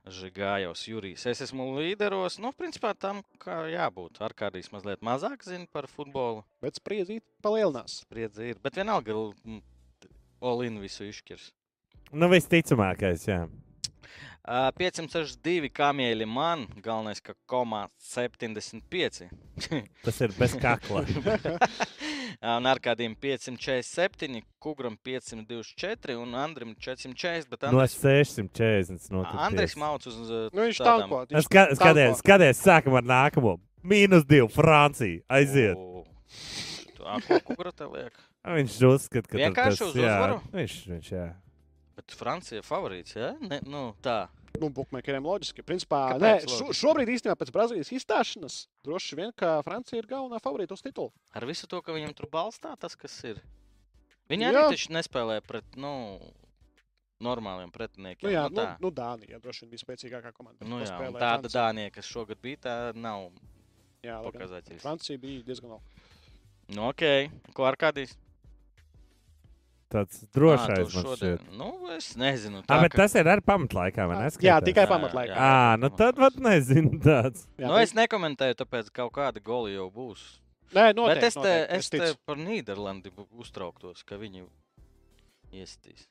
[0.01, 1.27] Žigājos, Jurijs.
[1.29, 2.39] Es esmu līderos.
[2.41, 4.17] Nu, principā tam, kā jābūt.
[4.25, 6.41] Ar kādīs mazliet mazāk zina par futbolu.
[6.59, 7.99] Bet spriedzīt palielinās.
[8.01, 8.57] Spriedzi ir.
[8.63, 9.13] Bet vienalga,
[10.41, 11.51] Olin visu izšķirs.
[12.17, 13.43] Nu, visticamākais, jā.
[14.41, 16.65] Ā, 562 kamieļi man.
[16.81, 19.27] Galvenais, ka komā 75.
[20.05, 21.03] Tas ir bez kakla.
[22.57, 27.49] Un ar kādiem 547, Kugram 524 un Andrim 440.
[27.51, 29.11] Bet No Andris, 640.
[29.13, 30.79] No Andris Mauts uz Nu, viņš.
[30.79, 31.21] Es viņš ska tanko.
[31.77, 33.59] skaties, skaties, sākam ar nākamo.
[33.85, 35.21] Mīnus divi, Francija.
[35.29, 35.77] Aiziet.
[35.77, 36.03] O,
[36.97, 38.17] tā, Ko Kugra te liek?
[38.41, 40.37] Viņš uzskata, ka Vienkārši tas, uz jā, uzvaru?
[40.55, 41.25] Viņš, viņš, jā.
[41.97, 43.33] Bet Francija ir favorīts, ja?
[43.43, 44.25] Ne, nu, tā.
[44.59, 45.63] Nu, bukmekeriem loģiski.
[45.67, 50.41] Principā, Kāpēc nē, šo, šobrīd īstenībā pēc Brazīlijas izstāšanās droši vien, ka Francija ir galvenā
[50.43, 51.13] favorīta uz titulu.
[51.35, 53.39] Ar visu to, ka viņam tur balstā tas, kas ir.
[54.31, 55.93] Viņi arī taču nespēlē pret, nu,
[57.23, 58.27] normāliem pretiniekiem.
[58.27, 58.75] Nu, jā, nu, nu, tā.
[58.83, 60.67] nu, Dānija droši vien bija spēcīgākā komanda.
[60.67, 61.55] Nu, jā, tāda Francija.
[61.57, 63.29] Dānija, kas šogad bija, tā nav
[64.01, 64.17] Jā.
[64.81, 66.05] Francija bija diezgan labi.
[66.73, 67.03] Nu, ok,
[67.53, 68.15] ko ar kādīs?
[69.91, 71.41] Tāds drošais man šodien-.
[71.59, 72.61] Nu, es nezinu.
[72.63, 74.29] Tā bet ka- tas ir ar pamatlaikā, vai ne?
[74.39, 75.35] Jā, tikai Jā, pamatlaikā.
[75.35, 75.47] jā.
[75.51, 77.43] Ā, nu tad pat nezinu tāds.
[77.59, 80.23] Jā, Nu, bet- es nekomentēju, tāpēc ka kaut kāda goli jau būs.
[80.71, 82.17] Nē, Bet noteikti, es te, noteikti, es te ticu.
[82.25, 83.11] par Nīderlandi
[83.43, 84.45] uztrauktos, ka viņi
[85.51, 86.07] iestīs.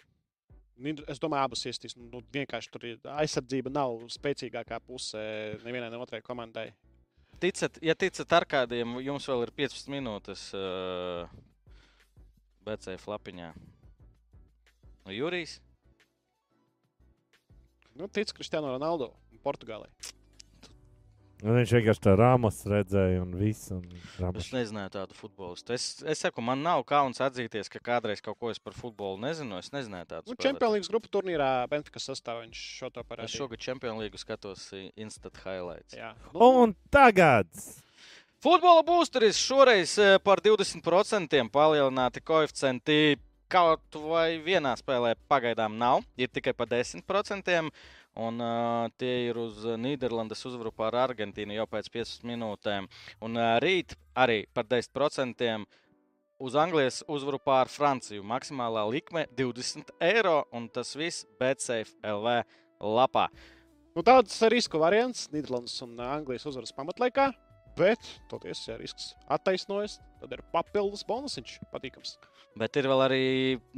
[0.81, 1.97] Nīder- Es domāju, abas iestīs.
[1.97, 5.17] Nu, vienkārši tur ir aizsardzība nav spēcīgākā puse
[5.65, 6.71] nevienai ne otrai komandai.
[7.41, 11.27] Ticat, ja ticat ar kādiem, jums vēl ir 15 minūtes uh,
[12.67, 13.53] BC flapiņā.
[15.07, 15.59] Nu, Jurijs,
[17.99, 19.91] Nu, tic Kristiāno Ronaldo un Portugālei.
[21.41, 23.71] Un viņš vienkārši tā rāmas redzēja un viss.
[23.73, 24.51] Un es Ramos.
[24.53, 25.73] nezināju tādu futbolistu.
[25.73, 29.57] Es, es saku, man nav kauns atzīties, ka kādreiz kaut ko es par futbolu nezinu.
[29.59, 30.33] Es nezināju tādu.
[30.33, 30.37] Nu.
[30.37, 33.37] Champions League grupu turnīrā Benfica sastāvā viņš šo to Es parādīja.
[33.41, 35.97] šogad Champions League skatos instant highlights.
[35.97, 36.13] Jā.
[36.33, 37.49] Nu, Un tagad
[38.41, 43.19] Futbola būsteris šoreiz eh, par 20% palielināti koeficienti.
[43.53, 47.59] Kaut vai vienā spēlē pagaidām nav, ir tikai par 10%.
[48.25, 52.89] Un uh, tie ir uz Nīderlandes uzvaru pār Argentīnu jau pēc 15 minūtēm.
[53.27, 55.45] Un uh, rīt arī par 10%
[56.41, 58.25] uz Anglijas uzvaru pār Franciju.
[58.25, 62.41] Maksimālā likme 20 eiro, un tas viss BetSafe LV
[62.81, 63.29] lapā.
[63.93, 67.33] Nu, tāds ir risku variants Nīderlandes un Anglijas uzvaras pamatlaikā.
[67.79, 71.59] Bet, toties, ja risks attaisnojas, tad ir papildus bonusiņš.
[71.73, 72.17] Patīkams.
[72.59, 73.25] Bet ir vēl arī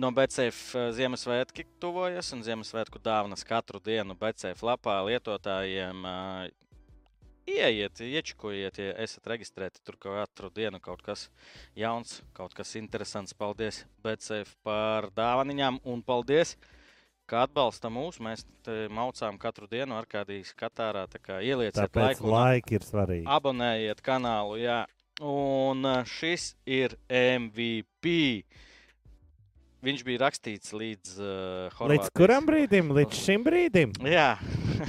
[0.01, 6.03] no BCF Ziemassvētki tuvojas, un Ziemassvētku dāvanas katru dienu BCF lapā lietotājiem.
[6.09, 6.51] Uh,
[7.43, 9.81] Ieiet, iečakojiet, ja esat reģistrēti.
[9.83, 11.25] Tur katru dienu kaut kas
[11.75, 13.35] jauns, kaut kas interesants.
[13.35, 16.55] Paldies BCF par dāvanām un paldies,
[17.31, 18.19] ka atbalsta mūs.
[18.23, 18.45] Mēs
[18.93, 21.07] maucām katru dienu ar kādīs Katārā.
[21.11, 22.29] Tā kā ielieciet laiku.
[22.33, 23.27] laika ir svarīgi.
[23.31, 24.83] Abonējiet kanālu, jā.
[25.23, 28.43] Un ā, šis ir MVP.
[29.83, 32.09] viņš bija rakstīts līdz uh, Horvātijas.
[32.09, 32.93] Līdz kuram brīdim?
[32.97, 33.95] Līdz šim brīdim?
[34.07, 34.37] Jā.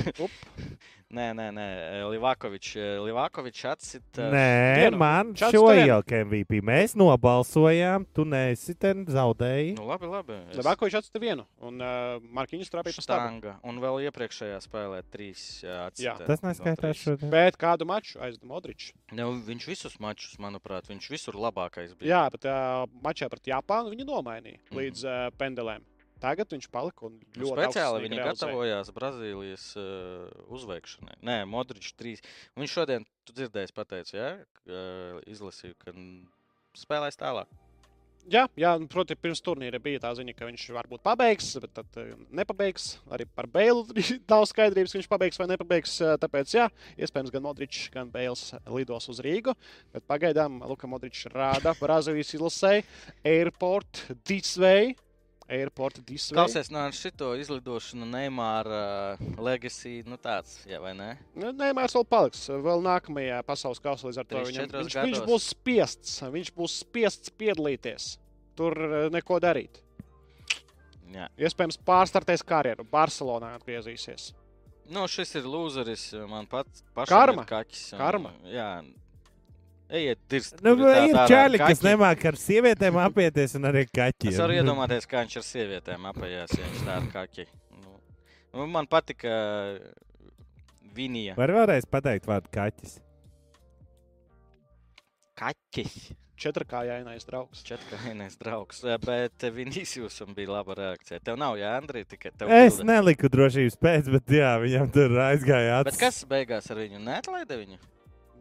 [1.14, 1.66] Nē, nē, nē.
[2.10, 2.72] Livakovičs
[3.06, 4.32] Livakovič atsita.
[4.34, 4.46] Nē,
[4.80, 4.98] Vienu.
[4.98, 5.82] man Šāds šo tev.
[5.86, 6.58] ielika MVP.
[6.66, 9.76] Mēs nobalsojām, tu nesi ten zaudēji.
[9.78, 10.34] Nu, labi, labi.
[10.50, 13.54] Es- Levakovičs atcita vienu, un uh, Markiņš trāpīja pa stāvu.
[13.64, 15.86] Un vēl iepriekšējā spēlē trīs uh, Jā.
[16.18, 16.26] atsita.
[16.32, 17.04] Tas neskaitās trīs.
[17.06, 17.30] šodien.
[17.30, 18.92] Bet kādu maču aizda Modričs?
[19.14, 22.10] Nu, viņš visus mačus, manuprāt, viņš visur labākais bija.
[22.10, 24.78] Jā, bet uh, mačā pret Japānu viņu nomainīja Mhm.
[24.82, 25.86] līdz uh, pendelēm.
[26.24, 31.20] Tagad viņš palika un Nu, ļoti Speciāli augstsnīgi viņi gatavojās Brazīlijas uh, uzveikšanai.
[31.28, 32.16] Nē, Modričs 3.
[32.62, 34.32] Viņš šodien, tu dzirdēji, pateica, ja?
[34.40, 35.96] uh, izlasīju, ka
[36.80, 37.52] spēlēs tālāk.
[38.32, 41.98] Jā, jā un, proti, pirms turnīra bija tā ziņa, ka viņš varbūt pabeigs, bet tad
[42.00, 42.86] eh, nepabeigs.
[43.12, 43.84] Arī par Bēlu
[44.32, 45.98] nav skaidrības, ka viņš pabeigs vai nepabeigs.
[46.00, 49.58] eh, Tāpēc, jā, iespējams, gan Modričs, gan Bēls lidos uz Rīgu.
[49.92, 52.88] Bet pagaidām Luka Modričs rāda Brazīlijas izlasēji
[53.28, 54.06] Airport
[54.64, 54.96] way.
[55.54, 56.18] Airport way.
[56.34, 58.80] Klausies, no šito izlidošanu Neimāra
[59.20, 61.12] uh, legacy, nu tāds, jā, vai ne?
[61.38, 62.44] Nu, Nē, Mārcis vēl paliks.
[62.68, 65.26] Vēl nākamajā pasaules kausā līdz ar to viņam, viņš, viņš gados.
[65.30, 66.16] būs spiests.
[66.34, 68.12] Viņš būs spiests piedalīties.
[68.58, 69.80] Tur eh, neko darīt.
[71.14, 71.28] Jā.
[71.38, 72.86] Iespējams, pārstartēs karjeru.
[72.90, 74.32] Barcelonā atgriezīsies.
[74.94, 77.46] Nu, šis ir lūzeris, man pats pašam Karma.
[77.46, 77.84] ir kaķis.
[77.94, 78.32] un, Karma.
[78.50, 78.70] Jā.
[79.90, 80.56] Ejiet, dirst.
[80.66, 81.86] Nu, tā ir čaļi, kas kaķi.
[81.92, 84.32] nemāk ar sievietēm apieties un arī kaķiem.
[84.32, 87.46] Es varu iedomāties, kā viņš ar sievietēm apējās, ja viņš tā ar kaķi.
[87.84, 87.98] Nu,
[88.56, 89.36] nu, man patika
[90.96, 91.36] Vinija.
[91.38, 92.98] Var vēlreiz pateikt vārdu kaķis.
[95.38, 95.96] Kaķis.
[96.44, 97.62] Četrkājainais draugs.
[97.64, 98.82] Četrkainais draugs.
[98.84, 101.20] Eh, Bet Vinīsijusam bija laba reakcija.
[101.24, 102.50] Tev nav, jā, Andrija, tikai tev.
[102.52, 102.88] Es bilde.
[102.90, 106.00] neliku drošības pēc, bet jā, viņam tur aizgāja Bet acis.
[106.02, 107.78] kas beigās ar viņu neatlaida viņu?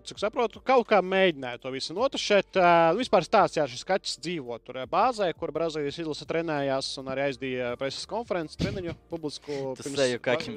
[0.02, 2.56] Cik saprotu, kaut kā mēģināja to visu notušēt.
[2.58, 7.28] Uh, vispār stāsts, jā, šis kaķis dzīvo tur bāzē, kur Brazīlijas izlase trenējās un arī
[7.28, 9.58] aizdīja preses konferences treniņu publisku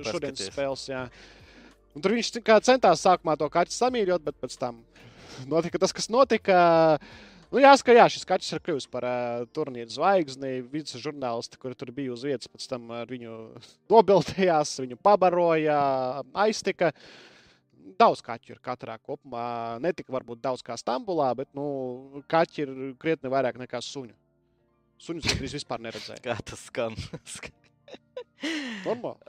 [0.08, 0.88] va- šodienas spēles.
[0.90, 1.04] Jā.
[1.96, 2.32] Un tur viņš
[2.66, 4.82] centās sākumā to kaķi samīļot, bet pēc tam
[5.54, 6.58] notika tas, kas notika.
[7.54, 10.58] Nu, jāsaka, jā, šis kaķis ir kļuvis par uh, turnīru zvaigzni.
[10.74, 13.38] Vides žurnālisti, kuri tur bija uz vietas, pēc tam ar viņu
[13.94, 15.78] nobildējās, viņu pabaroja,
[16.48, 16.90] aiztika.
[18.00, 19.78] Daudz kaķu ir katrā kopumā.
[19.84, 22.72] Ne tik varbūt daudz kā Stambulā, bet nu, kaķi ir
[23.02, 24.16] krietni vairāk nekā suņu.
[25.06, 26.24] Suņus gandrīz vispār neredzēja.
[26.24, 26.98] Kā tas skan?
[28.86, 29.22] Normāli.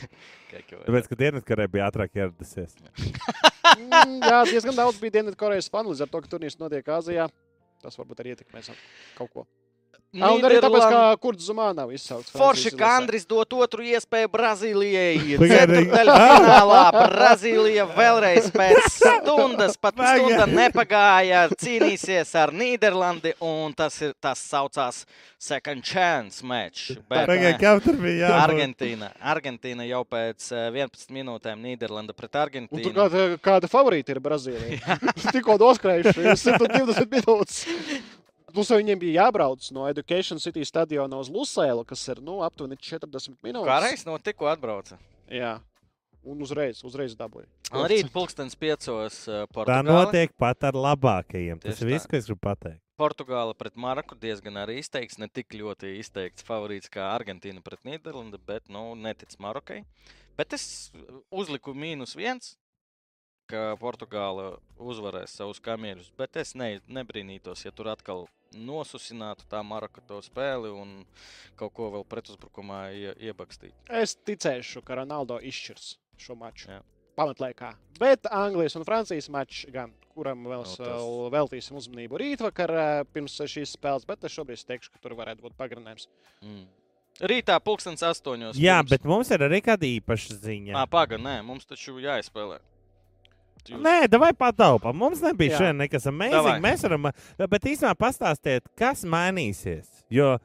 [0.50, 2.76] Tāpēc, ka dienaskarē bija ātrāk ieradusies.
[3.76, 7.28] Mm, jā, diezgan daudz bija Dienvidkorejas fanu līdz ar to, ka turnīrs notiek Āzijā.
[7.80, 8.72] Tas varbūt arī ietekmēs
[9.16, 9.46] kaut ko.
[10.18, 12.32] Ah, un arī tāpēc, ka Kurts Zumā nav izsaukts.
[12.34, 12.94] Forši Francijas kā izlasē.
[12.98, 15.36] Andris dot otru iespēju Brazīlijai.
[15.52, 24.42] Ceturdaļfinālā Brazīlija vēlreiz pēc stundas, pat stunda nepagāja, cīnīsies ar Nīderlandi, un tas, ir, tas
[24.50, 25.04] saucās
[25.38, 26.90] Second Chance match.
[27.06, 27.30] Bet,
[27.86, 28.34] tur bija?
[28.42, 29.12] Argentīna.
[29.22, 32.96] Argentīna jau pēc eh, 11 minūtēm Nīderlanda pret Un tur Argentīnu.
[32.98, 34.98] kāda, kāda favorīta ir Brazīlija.
[35.36, 37.62] Tikko noskrējuši 120 minūtes.
[38.54, 42.78] Plus jau viņiem bija jābrauc no Education City stadiona uz Lusēlu, kas ir nu, aptuveni
[42.80, 43.68] 40 minūtes.
[43.68, 44.98] Kā reiz no tikko atbrauca.
[45.30, 45.58] Jā.
[46.20, 47.46] Un uzreiz, uzreiz dabūja.
[47.72, 51.60] Un rīt pulkstens piecos uh, Tā notiek pat ar labākajiem.
[51.62, 52.10] Tas Tieši ir viss, tā.
[52.10, 52.82] ko es gribu pateikt.
[53.00, 55.16] Portugāla pret Maroku diezgan arī izteikts.
[55.16, 59.80] Ne tik ļoti izteikts favorīts kā Argentīna pret Nīderlandi, bet nu, netic Marokai.
[60.36, 60.66] Bet es
[61.32, 62.58] uzliku mīnus viens,
[63.48, 66.12] ka Portugāla uzvarēs savus kamierus.
[66.18, 71.04] Bet es ne, nebrīnītos, ja tur atkal nosusinātu tā Maroka to spēli un
[71.58, 73.74] kaut ko vēl pretuzbrukumā ie, iebakstītu.
[73.88, 76.70] Es ticēšu, ka Ronaldo izšķirs šo maču.
[76.72, 76.80] Jā.
[77.20, 77.74] Pamatlaikā.
[77.98, 83.34] Bet Anglijas un Francijas mačs gan, kuram vēl no, tas- veltīsim uzmanību rītvakar eh, pirms
[83.50, 86.06] šīs spēles, bet es šobrīd teikšu, ka tur varētu būt pagarinājums.
[86.40, 86.64] Mm.
[87.20, 88.56] Rītā pulkstens astoņos.
[88.56, 90.72] Jā, pirms- bet mums ir arī kāda īpaša ziņa.
[90.80, 92.60] Ā, paga, nē, mums taču jāizspēlē.
[93.68, 94.94] Jūs- Nē, vai pataupām.
[94.96, 95.58] Mums nebija Jā.
[95.58, 96.62] šodien nekas amazing.
[96.64, 99.86] Mēs varam, bet īstenībā pastāstiet, kas mainīsies.
[100.10, 100.38] Jo,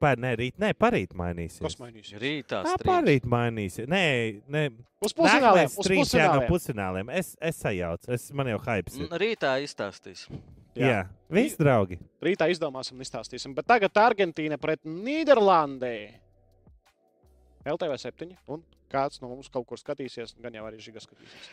[0.00, 1.60] pār, ne, rīt, ne, parīt mainīsies.
[1.60, 2.18] Kas mainīsies?
[2.22, 2.86] Rītā Kā strīds.
[2.88, 3.88] parīt mainīsies?
[3.90, 4.70] Nē, ne.
[5.02, 5.66] Uz pusfināliem.
[5.76, 6.48] Uz jā, no pusfināliem.
[6.48, 7.10] pusfināliem.
[7.18, 8.08] Es, es sajaucu.
[8.12, 9.08] Es, man jau hypes ir.
[9.08, 10.26] Rītā izstāstīs.
[10.78, 10.98] Jā, jā.
[11.28, 11.98] viss draugi.
[12.22, 13.54] Rītā izdomāsim un izstāstīsim.
[13.54, 16.12] Bet tagad Argentīna pret Nīderlandi.
[17.66, 18.36] LTV 7.
[18.48, 21.50] Un kāds no mums kaut kur skatīsies, gan jau arī Žiga skatīsies.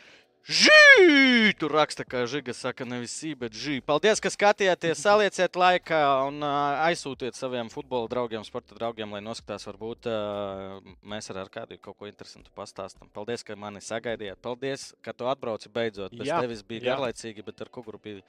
[0.48, 1.52] Žī!
[1.60, 3.82] Tur raksta, ka žiga saka nevis sī, bet žī.
[3.84, 5.02] Paldies, ka skatījāties.
[5.04, 9.68] Salieciet laikā un uh, aizsūtiet saviem futbola draugiem, sporta draugiem, lai noskatās.
[9.68, 13.12] Varbūt uh, mēs ar kādu kaut ko interesantu pastāstam.
[13.12, 14.40] Paldies, ka mani sagaidījāt.
[14.40, 16.16] Paldies, ka tu atbrauci beidzot.
[16.16, 16.94] Bez Jā, tevis bija jā.
[16.94, 18.24] garlaicīgi, bet ar kuguru bija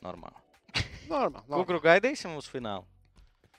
[0.00, 0.40] normāli.
[0.72, 1.12] Normāli.
[1.12, 1.52] normāli.
[1.52, 2.88] Kuguru gaidīsim uz finālu.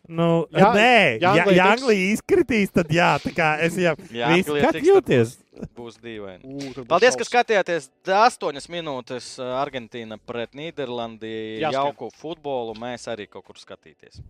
[0.09, 4.55] Nu, Jā, nē, ja ja, Anglija izkritīs, tad jā, tā kā es jau Jā, visu,
[4.57, 5.35] tad jūties.
[5.75, 6.41] Būs dīvaini.
[6.73, 7.31] Tur būs Paldies, ka šausmas.
[7.33, 11.33] skatījāties 8 minūtes uh, Argentīna pret Nīderlandi.
[11.65, 14.23] Jauku futbolu mēs arī kaut kur skatīties.